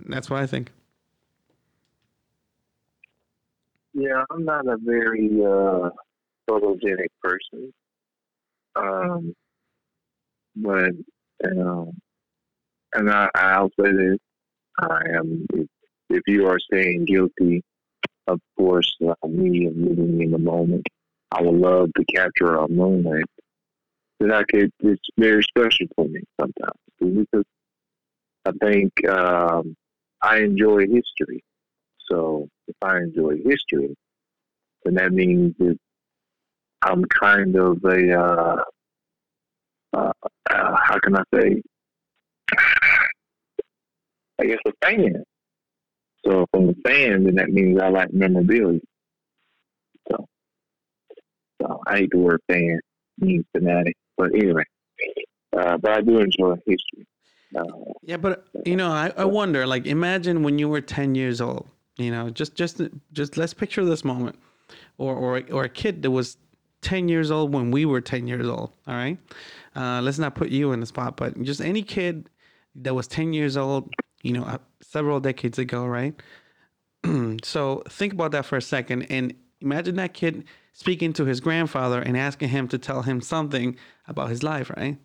[0.05, 0.71] That's what I think.
[3.95, 5.89] Yeah, I'm not a very uh,
[6.47, 7.73] photogenic person,
[8.75, 9.35] um,
[10.55, 10.91] but
[11.45, 11.99] um,
[12.93, 14.19] and I, I'll say this:
[14.77, 15.47] I am.
[16.11, 17.63] If you are saying guilty
[18.27, 20.85] of course, uh, me living in the moment.
[21.31, 23.25] I would love to capture a moment
[24.19, 24.71] that I could.
[24.79, 27.45] It's very special for me sometimes because
[28.45, 29.75] I think um,
[30.21, 31.43] I enjoy history.
[32.09, 33.95] So if I enjoy history,
[34.83, 35.77] then that means that
[36.81, 38.63] I'm kind of a uh,
[39.93, 40.11] uh,
[40.49, 41.61] uh, how can I say?
[44.39, 45.23] I guess a fan.
[46.27, 48.81] So if I'm a fan, then that means I like memorabilia.
[50.11, 50.25] So,
[51.61, 52.79] so I hate the word fan,
[53.17, 53.95] means fanatic.
[54.17, 54.63] But anyway,
[55.57, 57.07] uh, but I do enjoy history.
[57.57, 57.63] Uh,
[58.01, 59.65] yeah, but you know, I, I wonder.
[59.65, 61.67] Like, imagine when you were ten years old.
[61.95, 62.81] You know, just just
[63.13, 64.37] just let's picture this moment,
[64.97, 66.37] or or or a kid that was
[66.81, 69.17] 10 years old when we were 10 years old all right
[69.75, 72.29] uh, let's not put you in the spot but just any kid
[72.75, 73.91] that was 10 years old
[74.27, 76.13] you know, uh, several decades ago, right?
[77.43, 82.01] so think about that for a second and imagine that kid speaking to his grandfather
[82.01, 84.97] and asking him to tell him something about his life, right?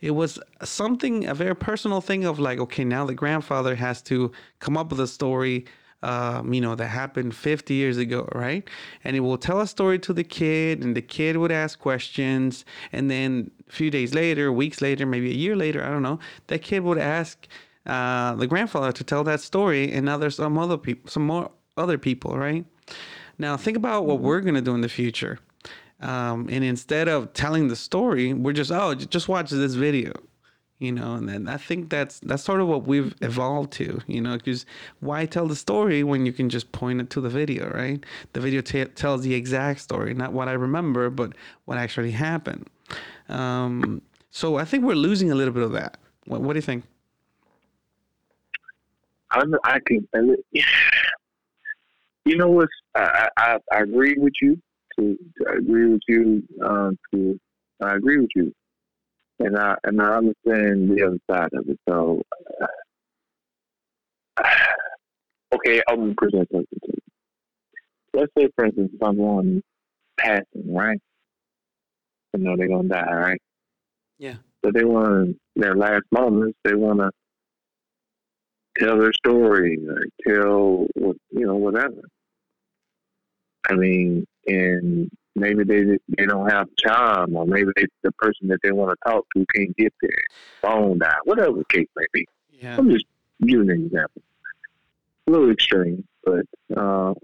[0.00, 4.30] It was something, a very personal thing of like, okay, now the grandfather has to
[4.60, 5.66] come up with a story,
[6.02, 8.66] um, you know, that happened 50 years ago, right?
[9.04, 12.64] And he will tell a story to the kid, and the kid would ask questions.
[12.92, 16.20] And then a few days later, weeks later, maybe a year later, I don't know,
[16.46, 17.46] that kid would ask
[17.86, 21.50] uh, the grandfather to tell that story, and now there's some other people, some more
[21.76, 22.64] other people, right?
[23.38, 25.38] Now think about what we're gonna do in the future,
[26.00, 30.12] um, and instead of telling the story, we're just oh, just watch this video,
[30.78, 31.14] you know.
[31.14, 34.66] And then I think that's that's sort of what we've evolved to, you know, because
[35.00, 38.04] why tell the story when you can just point it to the video, right?
[38.34, 41.32] The video t- tells the exact story, not what I remember, but
[41.64, 42.68] what actually happened.
[43.28, 45.98] Um, so I think we're losing a little bit of that.
[46.26, 46.84] What, what do you think?
[49.30, 50.06] I, I can,
[52.24, 52.68] you know what?
[52.94, 54.60] I, I, I agree with you
[54.98, 56.42] to, to agree with you.
[56.64, 57.38] Um, to
[57.82, 58.52] I agree with you,
[59.38, 61.78] and I and I understand the other side of it.
[61.88, 62.22] So,
[64.36, 64.44] uh,
[65.54, 66.98] okay, I'm present something to you.
[68.12, 69.62] Let's say, for instance, if I'm someone
[70.18, 71.00] passing, right?
[72.34, 73.42] You know they're gonna die, right?
[74.18, 74.36] Yeah.
[74.64, 76.58] So they want their last moments.
[76.64, 77.10] They want to
[78.80, 82.02] tell their story or tell what you know whatever.
[83.68, 88.60] I mean, and maybe they they don't have time, or maybe they, the person that
[88.62, 90.10] they want to talk to can't get there,
[90.62, 92.26] phone died, whatever the case may be.
[92.50, 92.76] Yeah.
[92.76, 93.06] I'm just
[93.46, 94.22] giving an example.
[95.26, 97.14] A little extreme, but um,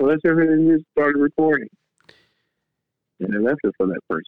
[0.00, 1.68] so say they just started recording,
[3.20, 4.24] and they left it for that person.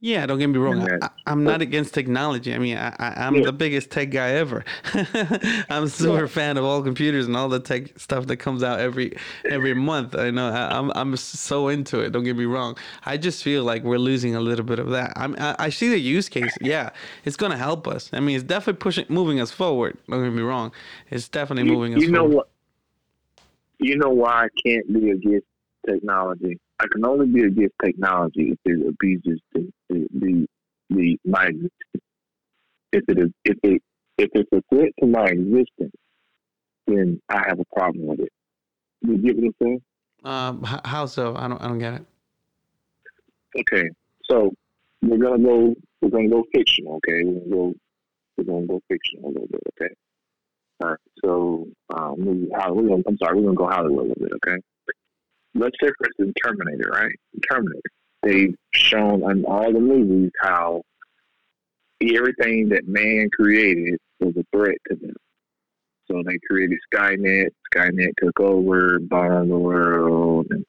[0.00, 0.88] Yeah, don't get me wrong.
[1.02, 2.54] I, I'm not against technology.
[2.54, 3.46] I mean, I, I, I'm Yeah.
[3.46, 4.64] the biggest tech guy ever.
[5.68, 6.26] I'm a super Yeah.
[6.26, 9.16] fan of all computers and all the tech stuff that comes out every
[9.50, 10.14] every month.
[10.14, 12.10] I know I, I'm I'm so into it.
[12.12, 12.76] Don't get me wrong.
[13.06, 15.12] I just feel like we're losing a little bit of that.
[15.16, 16.56] I'm, I, I see the use case.
[16.60, 16.90] Yeah,
[17.24, 18.08] it's gonna help us.
[18.12, 19.98] I mean, it's definitely pushing, moving us forward.
[20.08, 20.70] Don't get me wrong.
[21.10, 22.36] It's definitely You, moving us you know forward.
[22.36, 22.48] what?
[23.80, 25.46] You know why I can't be against
[25.86, 26.60] technology?
[26.80, 30.46] I can only be against technology if it abuses the the the,
[30.90, 31.72] the my existence.
[32.92, 33.82] If it is if it
[34.18, 35.94] if it's a threat to my existence,
[36.86, 38.32] then I have a problem with it.
[39.02, 39.82] You get what I'm saying?
[40.24, 41.34] Um, h- how so?
[41.36, 42.04] I don't I don't get it.
[43.58, 43.88] Okay,
[44.30, 44.52] so
[45.02, 45.74] we're gonna go.
[46.00, 46.96] We're gonna go fictional.
[46.96, 47.74] Okay, we're gonna go.
[48.36, 49.62] We're gonna go fictional a little bit.
[49.80, 49.94] Okay.
[50.80, 50.98] All right.
[51.24, 53.36] So, um, we, we're gonna, I'm sorry.
[53.36, 54.32] We're gonna go Hollywood a little bit.
[54.46, 54.62] Okay.
[55.58, 56.90] Say, for instance, Terminator.
[56.90, 57.14] Right.
[57.50, 57.80] Terminator.
[58.22, 60.82] They've shown in all the movies how
[62.02, 65.14] everything that man created was a threat to them.
[66.10, 67.48] So they created Skynet.
[67.74, 70.64] Skynet took over, bombed the world, and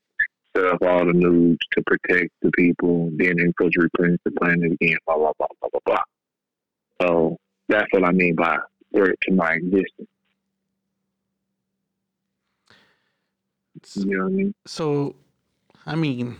[0.55, 5.15] set up all the nukes to protect the people, then infiltrate the planet again, blah,
[5.15, 6.03] blah, blah, blah, blah, blah.
[7.01, 8.57] So that's what I mean by
[8.93, 10.09] threat to my existence.
[13.95, 14.55] You know what I mean?
[14.65, 15.15] So,
[15.85, 16.37] I mean,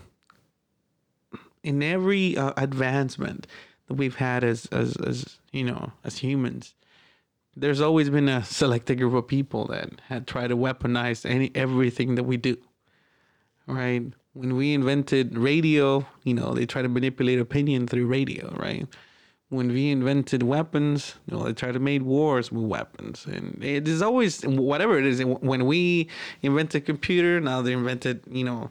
[1.63, 3.47] in every uh, advancement
[3.87, 6.75] that we've had as, as, as you know, as humans,
[7.55, 12.15] there's always been a selected group of people that had tried to weaponize any everything
[12.15, 12.57] that we do.
[13.67, 14.03] Right?
[14.33, 18.87] When we invented radio, you know, they tried to manipulate opinion through radio, right?
[19.49, 23.87] When we invented weapons, you know, they try to make wars with weapons, and it
[23.87, 25.23] is always whatever it is.
[25.23, 26.07] When we
[26.43, 28.69] invented computer, now they invented, you know,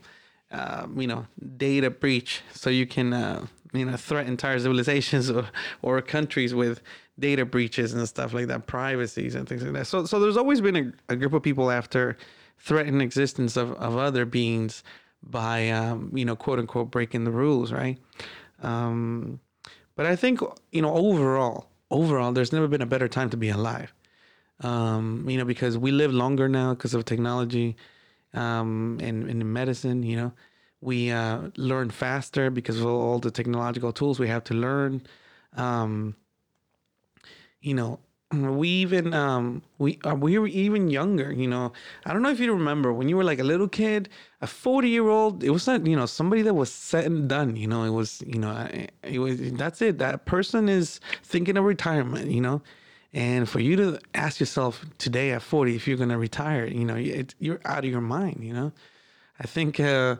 [0.52, 5.46] uh, you know, data breach, so you can, uh, you know, threaten entire civilizations or,
[5.82, 6.80] or countries with
[7.18, 9.86] data breaches and stuff like that, privacies and things like that.
[9.86, 10.76] So, so there's always been
[11.08, 12.16] a, a group of people after
[12.58, 14.82] threaten existence of, of other beings
[15.22, 17.98] by, um, you know, quote unquote breaking the rules, right?
[18.62, 19.40] Um,
[19.98, 23.48] but I think, you know, overall, overall, there's never been a better time to be
[23.48, 23.92] alive.
[24.61, 27.74] Um, you know, because we live longer now because of technology
[28.32, 30.32] um, and, and in medicine, you know,
[30.80, 35.02] we uh, learn faster because of all the technological tools we have to learn.
[35.56, 36.14] Um,
[37.61, 37.98] you know,
[38.30, 41.72] we even um we uh, we were even younger you know.
[42.04, 44.10] I don't know if you remember when you were like a little kid
[44.42, 47.56] a 40 year old it was not you know somebody that was set and done
[47.56, 47.84] you know.
[47.84, 48.68] It was you know
[49.02, 49.98] it, was that's it.
[49.98, 52.60] That person is thinking of retirement you know.
[53.14, 56.84] And for you to ask yourself today at 40 if you're going to retire you
[56.84, 58.72] know it, you're out of your mind you know.
[59.40, 60.16] I think uh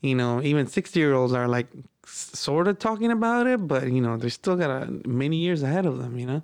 [0.00, 1.66] you know even 60 year olds are like
[2.06, 5.84] sort of talking about it but you know they still got a, many years ahead
[5.86, 6.42] of them you know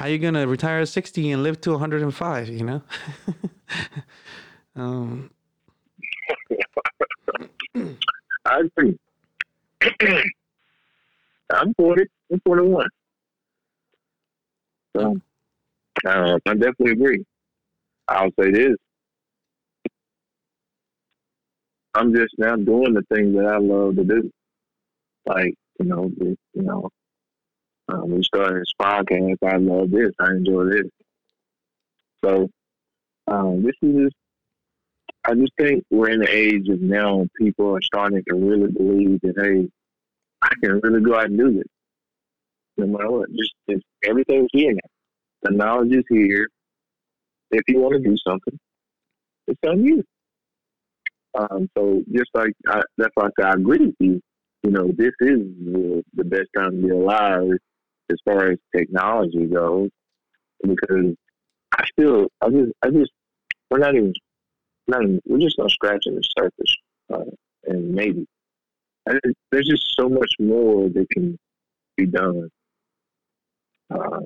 [0.00, 2.82] how you gonna retire at 60 and live to 105 you know
[4.76, 5.30] um
[8.44, 8.98] I agree.
[11.52, 12.04] I'm 40.
[12.32, 12.86] I'm 41.
[14.96, 15.20] So,
[16.06, 17.24] uh, I definitely agree.
[18.08, 18.76] I'll say this.
[21.94, 24.30] I'm just now doing the things that I love to do.
[25.26, 26.90] Like, you know, just, you know,
[27.92, 29.36] um, we started this podcast.
[29.46, 30.12] I love this.
[30.20, 30.86] I enjoy this.
[32.24, 32.48] So,
[33.26, 34.16] um, this is just,
[35.24, 39.20] I just think we're in the age of now people are starting to really believe
[39.22, 39.68] that, hey,
[40.42, 41.66] I can really go out and do this.
[42.76, 44.78] No matter what, just it's, everything's here now.
[45.42, 46.48] The knowledge is here.
[47.50, 48.58] If you want to do something,
[49.46, 50.04] it's on you.
[51.38, 54.20] Um, so just like I, that's why I I agree with you.
[54.62, 57.50] You know, this is the, the best time to be alive
[58.10, 59.90] as far as technology goes,
[60.62, 61.14] because
[61.72, 63.12] I feel I just, I just,
[63.70, 64.12] we're not even,
[64.88, 66.76] not even, we're just not scratching the surface,
[67.12, 67.30] uh,
[67.66, 68.26] and maybe
[69.50, 71.38] there's just so much more that can
[71.96, 72.48] be done.
[73.92, 74.20] Uh,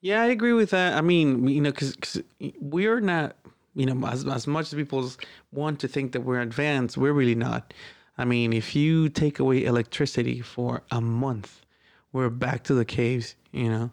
[0.00, 0.96] yeah, I agree with that.
[0.96, 2.20] I mean, you know, because
[2.60, 3.36] we're not,
[3.74, 5.10] you know, as, as much as people
[5.52, 7.72] want to think that we're advanced, we're really not.
[8.18, 11.62] I mean, if you take away electricity for a month,
[12.16, 13.90] we're back to the caves, you know,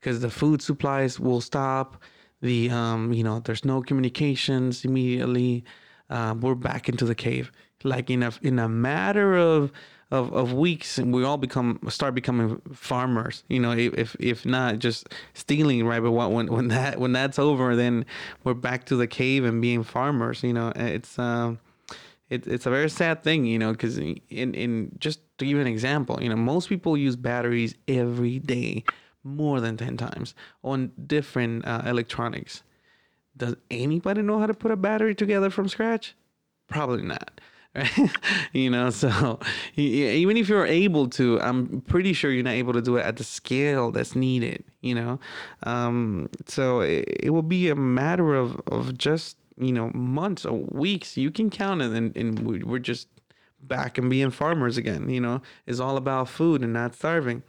[0.00, 2.02] because the food supplies will stop.
[2.42, 5.64] The, um, you know, there's no communications immediately.
[6.10, 7.52] Uh, we're back into the cave.
[7.84, 9.70] Like in a in a matter of
[10.10, 14.80] of, of weeks and we all become start becoming farmers you know if if not
[14.80, 18.04] just stealing right but when when that when that's over then
[18.42, 21.60] we're back to the cave and being farmers you know it's um
[22.30, 25.66] it, it's a very sad thing you know because in in just to give an
[25.66, 28.84] example you know most people use batteries every day
[29.22, 32.62] more than 10 times on different uh, electronics
[33.36, 36.14] does anybody know how to put a battery together from scratch
[36.68, 37.40] probably not
[37.74, 38.10] right?
[38.52, 39.38] you know, so
[39.76, 43.16] even if you're able to, I'm pretty sure you're not able to do it at
[43.16, 45.20] the scale that's needed, you know.
[45.62, 50.58] Um, so it, it will be a matter of, of just, you know, months or
[50.70, 51.16] weeks.
[51.16, 53.08] You can count it, and, and we're just
[53.62, 55.42] back and being farmers again, you know.
[55.66, 57.42] It's all about food and not starving.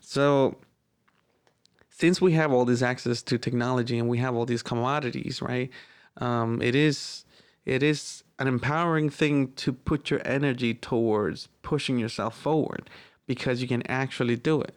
[0.00, 0.56] So,
[1.90, 5.70] since we have all this access to technology and we have all these commodities, right?
[6.16, 7.24] Um, it is
[7.66, 12.88] it is an empowering thing to put your energy towards pushing yourself forward
[13.26, 14.74] because you can actually do it.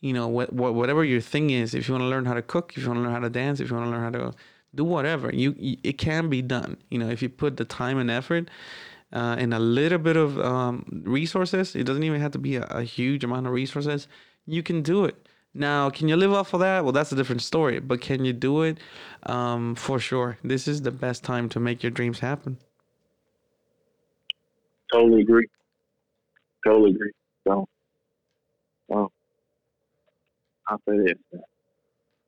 [0.00, 2.42] You know, what, what whatever your thing is, if you want to learn how to
[2.42, 4.18] cook, if you want to learn how to dance, if you want to learn how
[4.18, 4.34] to
[4.74, 6.76] do whatever, you, it can be done.
[6.90, 8.48] You know, if you put the time and effort
[9.12, 12.64] uh, and a little bit of um, resources, it doesn't even have to be a,
[12.64, 14.08] a huge amount of resources.
[14.46, 15.28] You can do it.
[15.52, 16.84] Now, can you live off of that?
[16.84, 17.80] Well, that's a different story.
[17.80, 18.78] But can you do it?
[19.24, 20.38] Um, for sure.
[20.44, 22.58] This is the best time to make your dreams happen.
[24.92, 25.46] Totally agree.
[26.64, 27.12] Totally agree.
[27.46, 27.66] So,
[28.88, 29.12] well,
[30.68, 31.40] I'll say this.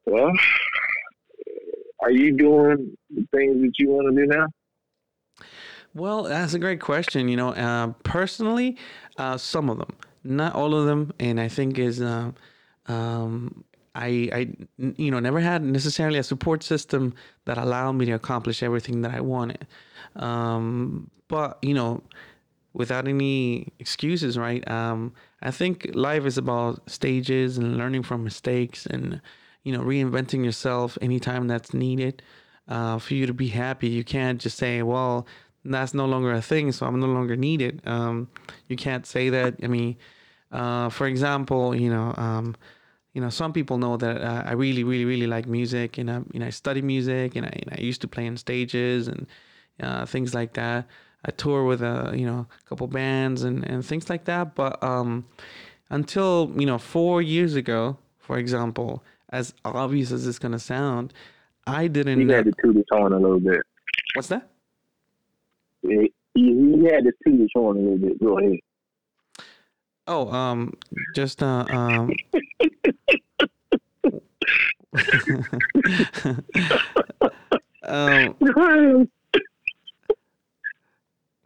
[0.06, 0.32] Well,
[2.02, 4.46] are you doing the things that you want to do now?
[5.94, 7.28] Well, that's a great question.
[7.28, 8.76] You know, uh, personally,
[9.18, 9.94] uh, some of them,
[10.24, 12.32] not all of them, and I think is uh,
[12.86, 14.48] um, I, I,
[14.78, 19.14] you know, never had necessarily a support system that allowed me to accomplish everything that
[19.14, 19.66] I wanted.
[20.16, 22.02] Um, but you know,
[22.72, 24.66] without any excuses, right?
[24.68, 29.20] Um, I think life is about stages and learning from mistakes and,
[29.62, 32.22] you know, reinventing yourself anytime that's needed
[32.68, 33.88] uh, for you to be happy.
[33.88, 35.26] You can't just say, well,
[35.64, 37.82] that's no longer a thing, so I'm no longer needed.
[37.86, 38.28] Um,
[38.68, 39.56] you can't say that.
[39.62, 39.96] I mean,
[40.50, 42.56] uh, for example, you know, um,
[43.14, 46.20] you know, some people know that uh, I really, really, really like music, and I,
[46.32, 49.26] you know, I study music, and I, and I used to play on stages and
[49.80, 50.86] uh, things like that.
[51.24, 54.54] I tour with a you know a couple bands and, and things like that.
[54.54, 55.26] But um,
[55.90, 61.12] until you know four years ago, for example, as obvious as it's gonna sound,
[61.66, 62.20] I didn't.
[62.20, 63.62] You had to toot his horn a little bit.
[64.14, 64.50] What's that?
[65.82, 68.20] You, you had to toot his horn a little bit.
[68.20, 68.58] Go ahead.
[70.06, 70.74] Oh, um,
[71.14, 72.12] just uh, um.
[77.84, 79.08] um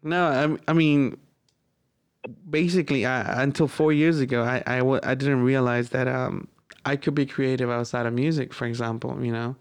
[0.03, 1.19] no, I, I mean,
[2.49, 6.49] basically, I, until four years ago, I, I, I didn't realize that um,
[6.87, 9.57] I could be creative outside of music, for example, you know?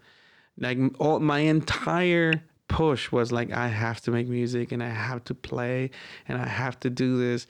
[0.58, 5.24] Like, all my entire push was like, I have to make music and I have
[5.24, 5.90] to play
[6.28, 7.46] and I have to do this.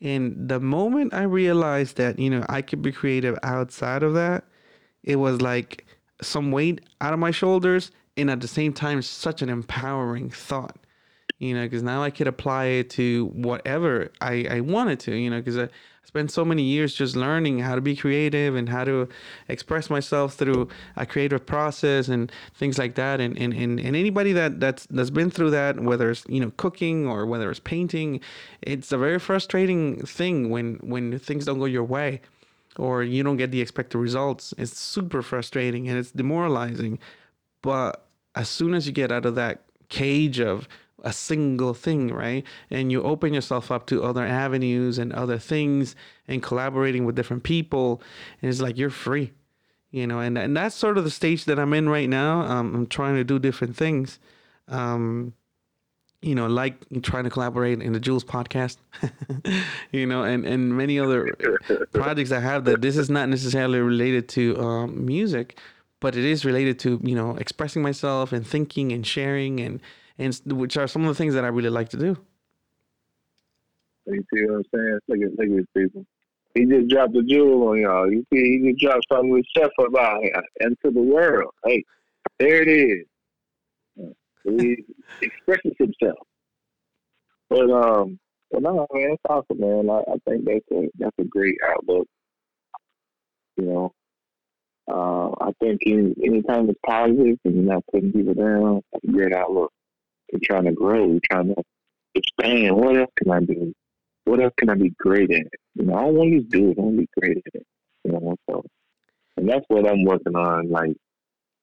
[0.00, 4.44] And the moment I realized that, you know, I could be creative outside of that,
[5.04, 5.86] it was like
[6.20, 10.76] some weight out of my shoulders and at the same time, such an empowering thought
[11.40, 15.30] you know, because now I could apply it to whatever I, I wanted to, you
[15.30, 15.68] know, because I
[16.04, 19.08] spent so many years just learning how to be creative and how to
[19.48, 23.22] express myself through a creative process and things like that.
[23.22, 26.52] And, and, and, and anybody that, that's, that's been through that, whether it's, you know,
[26.58, 28.20] cooking or whether it's painting,
[28.60, 32.20] it's a very frustrating thing when, when things don't go your way
[32.76, 34.52] or you don't get the expected results.
[34.58, 36.98] It's super frustrating and it's demoralizing.
[37.62, 40.68] But as soon as you get out of that cage of
[41.04, 42.44] a single thing, right?
[42.70, 45.94] And you open yourself up to other avenues and other things
[46.28, 48.02] and collaborating with different people.
[48.40, 49.32] And it's like you're free,
[49.90, 52.42] you know, and, and that's sort of the stage that I'm in right now.
[52.42, 54.18] Um, I'm trying to do different things.
[54.68, 55.34] Um,
[56.22, 58.76] you know, like trying to collaborate in the Jules podcast,
[59.90, 61.34] you know, and, and many other
[61.94, 65.58] projects I have that this is not necessarily related to um, music,
[65.98, 69.80] but it is related to, you know, expressing myself and thinking and sharing and,
[70.20, 72.16] and which are some of the things that I really like to do.
[74.06, 74.98] You see what I'm saying?
[75.08, 76.06] Look at look at these people.
[76.54, 78.10] He just dropped a jewel on y'all.
[78.10, 80.22] You see, he just dropped something with Chef about
[80.60, 81.52] into the world.
[81.64, 81.84] Hey,
[82.38, 83.06] there it is.
[84.44, 84.84] He
[85.22, 86.18] expresses himself.
[87.48, 88.18] But um,
[88.50, 89.88] but no, man, it's awesome, man.
[89.88, 92.08] I, I think that's a that's a great outlook.
[93.56, 93.92] You know,
[94.90, 99.12] uh, I think any anytime it's positive and you're not putting people down, that's a
[99.12, 99.72] great outlook.
[100.32, 101.08] You're trying to grow.
[101.08, 101.62] You're trying to
[102.14, 102.76] expand.
[102.76, 103.72] What else can I do?
[104.24, 105.46] What else can I be great at?
[105.74, 106.78] You know, I don't want to just do it.
[106.78, 107.66] I want to be great at it.
[108.04, 108.64] You know, so
[109.36, 110.70] and that's what I'm working on.
[110.70, 110.96] Like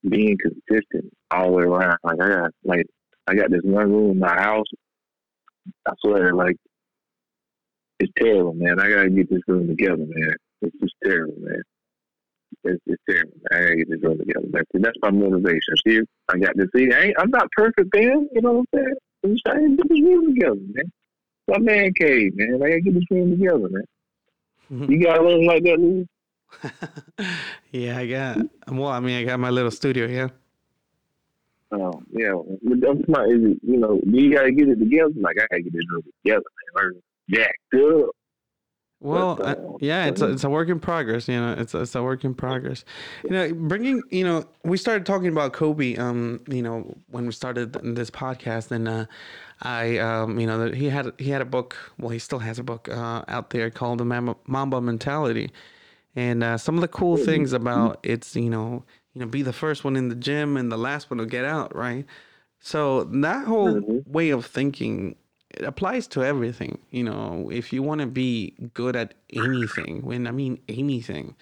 [0.07, 1.97] being consistent all the way around.
[2.03, 2.85] Like I got like
[3.27, 4.67] I got this one room in my house.
[5.85, 6.57] I swear, like
[7.99, 8.79] it's terrible, man.
[8.79, 10.35] I gotta get this room together, man.
[10.61, 11.61] It's just terrible, man.
[12.63, 13.33] It's, it's terrible.
[13.51, 14.47] I gotta get this room together.
[14.51, 15.75] That's, that's my motivation.
[15.85, 16.67] See, I got this.
[16.75, 16.91] see.
[16.91, 18.29] I ain't, I'm not perfect, man.
[18.33, 18.95] You know what I'm saying?
[19.23, 20.91] I'm just trying to get this room together, man.
[21.47, 22.55] My man cave, man.
[22.55, 23.83] I gotta get this room together, man.
[24.71, 24.91] Mm-hmm.
[24.91, 26.07] You got a room like that, Luis?
[27.71, 28.37] yeah, I got.
[28.69, 30.31] Well, I mean, I got my little studio here.
[31.71, 32.33] Oh yeah.
[32.33, 35.11] Is it, you know, you gotta get it together.
[35.15, 36.43] Like I gotta get this room together,
[36.75, 37.01] man.
[37.29, 38.09] Jacked up.
[38.99, 41.27] Well, but, uh, yeah, it's a, it's a work in progress.
[41.27, 42.83] You know, it's a, it's a work in progress.
[43.23, 45.95] You know, bringing you know, we started talking about Kobe.
[45.97, 49.05] Um, you know, when we started this podcast, and uh,
[49.61, 51.77] I, um, you know, he had he had a book.
[51.99, 55.51] Well, he still has a book uh, out there called the Mamba Mentality,
[56.15, 58.83] and uh, some of the cool things about it's you know
[59.13, 61.45] you know be the first one in the gym and the last one to get
[61.45, 62.05] out right
[62.59, 65.15] so that whole way of thinking
[65.57, 70.27] it applies to everything you know if you want to be good at anything when
[70.27, 71.35] i mean anything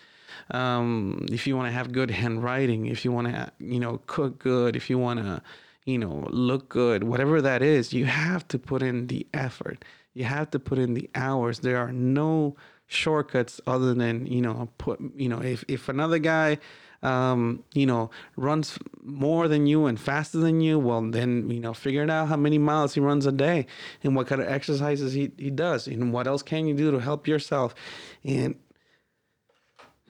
[0.52, 4.40] um, if you want to have good handwriting if you want to you know cook
[4.40, 5.42] good if you want to
[5.86, 9.86] you know look good whatever that is you have to put in the effort.
[10.14, 11.60] You have to put in the hours.
[11.60, 12.56] There are no
[12.88, 16.58] shortcuts other than you know put you know if if another guy
[17.06, 21.74] um, you know runs more than you and faster than you well then you know
[21.74, 23.68] figuring out how many miles he runs a day
[24.04, 27.00] and what kind of exercises he, he does and what else can you do to
[27.00, 27.76] help yourself.
[28.24, 28.56] And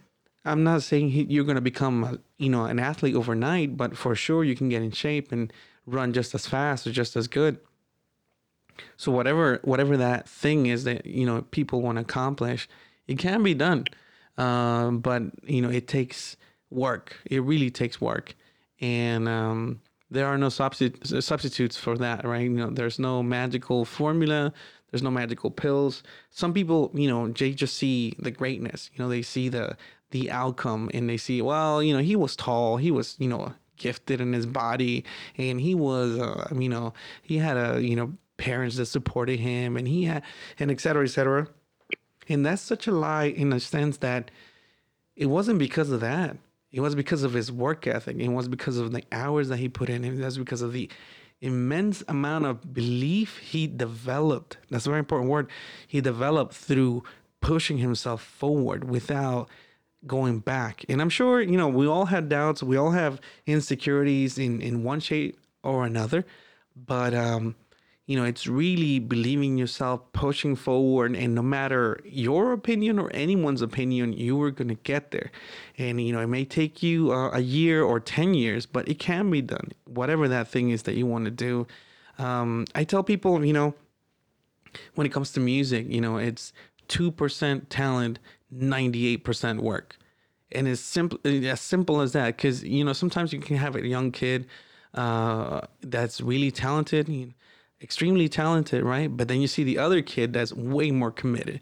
[0.46, 3.98] I'm not saying he, you're going to become a, you know an athlete overnight but
[3.98, 5.52] for sure you can get in shape and
[5.86, 7.60] run just as fast or just as good.
[8.96, 12.70] So whatever whatever that thing is that you know people want to accomplish,
[13.08, 13.86] it can be done,
[14.40, 16.38] um, but you know it takes
[16.70, 17.16] work.
[17.26, 18.36] It really takes work,
[18.80, 22.44] and um, there are no substitu- substitutes for that, right?
[22.44, 24.54] You know, there's no magical formula.
[24.92, 26.02] There's no magical pills.
[26.32, 28.90] Some people, you know, they just see the greatness.
[28.94, 29.78] You know, they see the
[30.12, 32.78] the outcome, and they see, well, you know, he was tall.
[32.78, 35.06] He was, you know, gifted in his body,
[35.38, 39.78] and he was, uh, you know, he had a, you know parents that supported him
[39.78, 40.24] and he had
[40.58, 41.48] and et cetera, et cetera.
[42.30, 44.32] And that's such a lie in a sense that
[45.16, 46.38] it wasn't because of that.
[46.72, 48.18] It was because of his work ethic.
[48.18, 50.06] It was because of the hours that he put in.
[50.06, 50.90] It was because of the
[51.42, 54.58] immense amount of belief he developed.
[54.70, 55.50] That's a very important word.
[55.88, 57.04] He developed through
[57.42, 59.50] pushing himself forward without
[60.06, 60.86] going back.
[60.88, 62.62] And I'm sure, you know, we all had doubts.
[62.62, 66.26] We all have insecurities in, in one shape or another.
[66.76, 67.56] But um,
[68.10, 73.62] you know it's really believing yourself pushing forward and no matter your opinion or anyone's
[73.62, 75.30] opinion you are going to get there.
[75.78, 78.98] And you know it may take you uh, a year or 10 years but it
[78.98, 81.68] can be done whatever that thing is that you want to do.
[82.18, 83.76] Um, i tell people you know
[84.96, 86.52] when it comes to music you know it's
[86.88, 88.18] 2% talent
[88.52, 89.98] 98% work.
[90.52, 93.88] And it's simple as simple as that because you know sometimes you can have a
[93.88, 94.48] young kid
[94.96, 97.08] uh, that's really talented
[97.82, 99.16] extremely talented, right?
[99.16, 101.62] But then you see the other kid that's way more committed.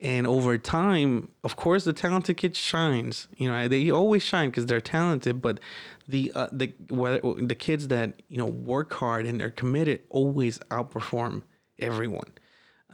[0.00, 3.26] And over time, of course, the talented kid shines.
[3.36, 5.42] You know, they always shine because they're talented.
[5.42, 5.58] But
[6.06, 11.42] the uh, the the kids that you know work hard and they're committed always outperform
[11.80, 12.32] everyone.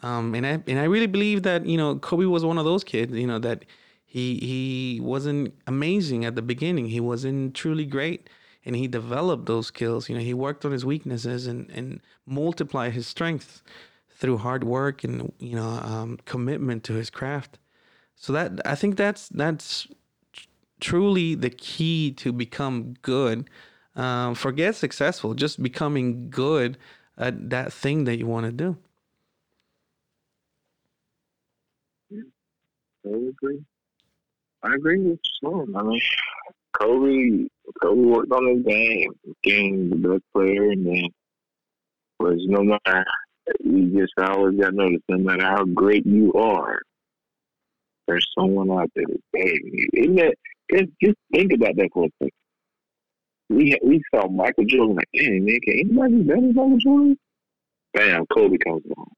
[0.03, 2.85] Um, and I and I really believe that you know Kobe was one of those
[2.85, 3.12] kids.
[3.12, 3.66] You know that
[4.07, 6.87] he he wasn't amazing at the beginning.
[6.89, 8.31] He wasn't truly great
[8.65, 10.09] and he developed those skills.
[10.09, 13.62] You know, he worked on his weaknesses and and multiplied his strengths
[14.11, 17.59] through hard work and you know um, commitment to his craft.
[18.17, 19.87] So that I think that's that's
[20.81, 23.49] truly the key to become good.
[23.97, 26.79] Um, forget successful, just becoming good
[27.17, 28.77] at that thing that you want to do.
[33.07, 33.62] I agree.
[34.62, 35.77] I agree with Sloan.
[35.77, 36.01] I mean,
[36.73, 37.49] Kobe
[37.83, 39.12] worked on his game,
[39.43, 41.05] became the best player, and then
[42.19, 43.05] was no matter
[43.61, 46.81] you just always got to notice, no matter how great you are,
[48.07, 49.89] there's someone out there that's begging you.
[49.95, 50.35] Isn't that,
[50.73, 52.31] just, just think about that for a second.
[53.51, 57.19] We we saw Michael Jordan like, dang man, can anybody be better than Michael Jordan?
[57.93, 59.11] Bam, Kobe comes along.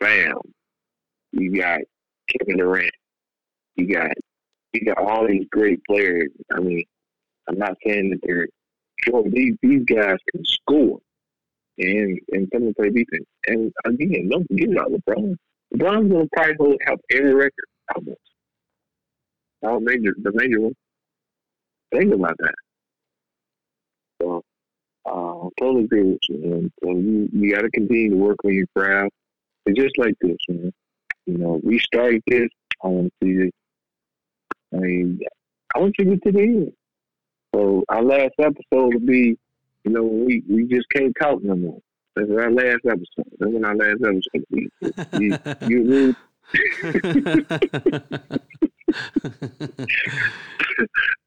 [0.00, 0.34] Bam,
[1.32, 1.80] you got
[2.28, 2.90] Kevin Durant.
[3.76, 4.10] You got
[4.80, 6.30] you got all these great players.
[6.54, 6.84] I mean,
[7.48, 8.48] I'm not saying that they're
[9.00, 10.98] sure these these guys can score
[11.78, 13.26] and and some play defense.
[13.46, 15.36] And again, don't forget about LeBron.
[15.74, 17.64] LeBron's gonna probably have every record
[17.94, 18.20] almost.
[19.62, 20.74] All major the major one.
[21.92, 22.54] Think about that.
[24.20, 24.42] So
[25.06, 26.72] uh totally agree with you, man.
[26.82, 29.12] So you you gotta continue to work on your craft.
[29.66, 30.72] It's just like this, man.
[31.26, 32.48] You know, we started this,
[32.84, 33.50] I wanna see this.
[34.74, 35.20] I mean
[35.74, 36.72] I want you to get to the end.
[37.54, 39.36] So our last episode will be,
[39.84, 41.80] you know, we, we just can't talk no more.
[42.14, 43.30] That's our last episode.
[43.38, 44.68] That's when our last episode will
[45.18, 45.32] be.
[45.68, 46.16] You, you,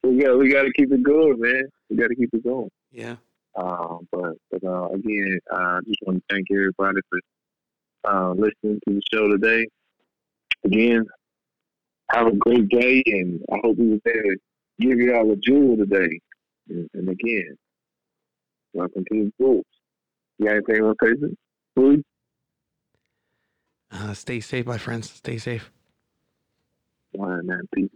[0.04, 1.64] we got we got to keep it going, man.
[1.90, 2.72] We got to keep it going.
[2.92, 3.18] Yeah.
[3.56, 7.20] Um, but but uh, again, I uh, just want to thank everybody for
[8.10, 9.68] uh, listening to the show today.
[10.66, 11.06] Again,
[12.12, 14.38] have a great day, and I hope we were there to
[14.80, 16.20] give you all a jewel today.
[16.70, 17.58] And, and again,
[18.74, 19.66] welcome to the Bulls.
[20.38, 21.36] You got anything on Facebook?
[21.76, 22.04] Please.
[23.92, 25.10] Uh, stay safe, my friends.
[25.10, 25.72] Stay safe.
[27.18, 27.68] Right, man.
[27.74, 27.90] Peace.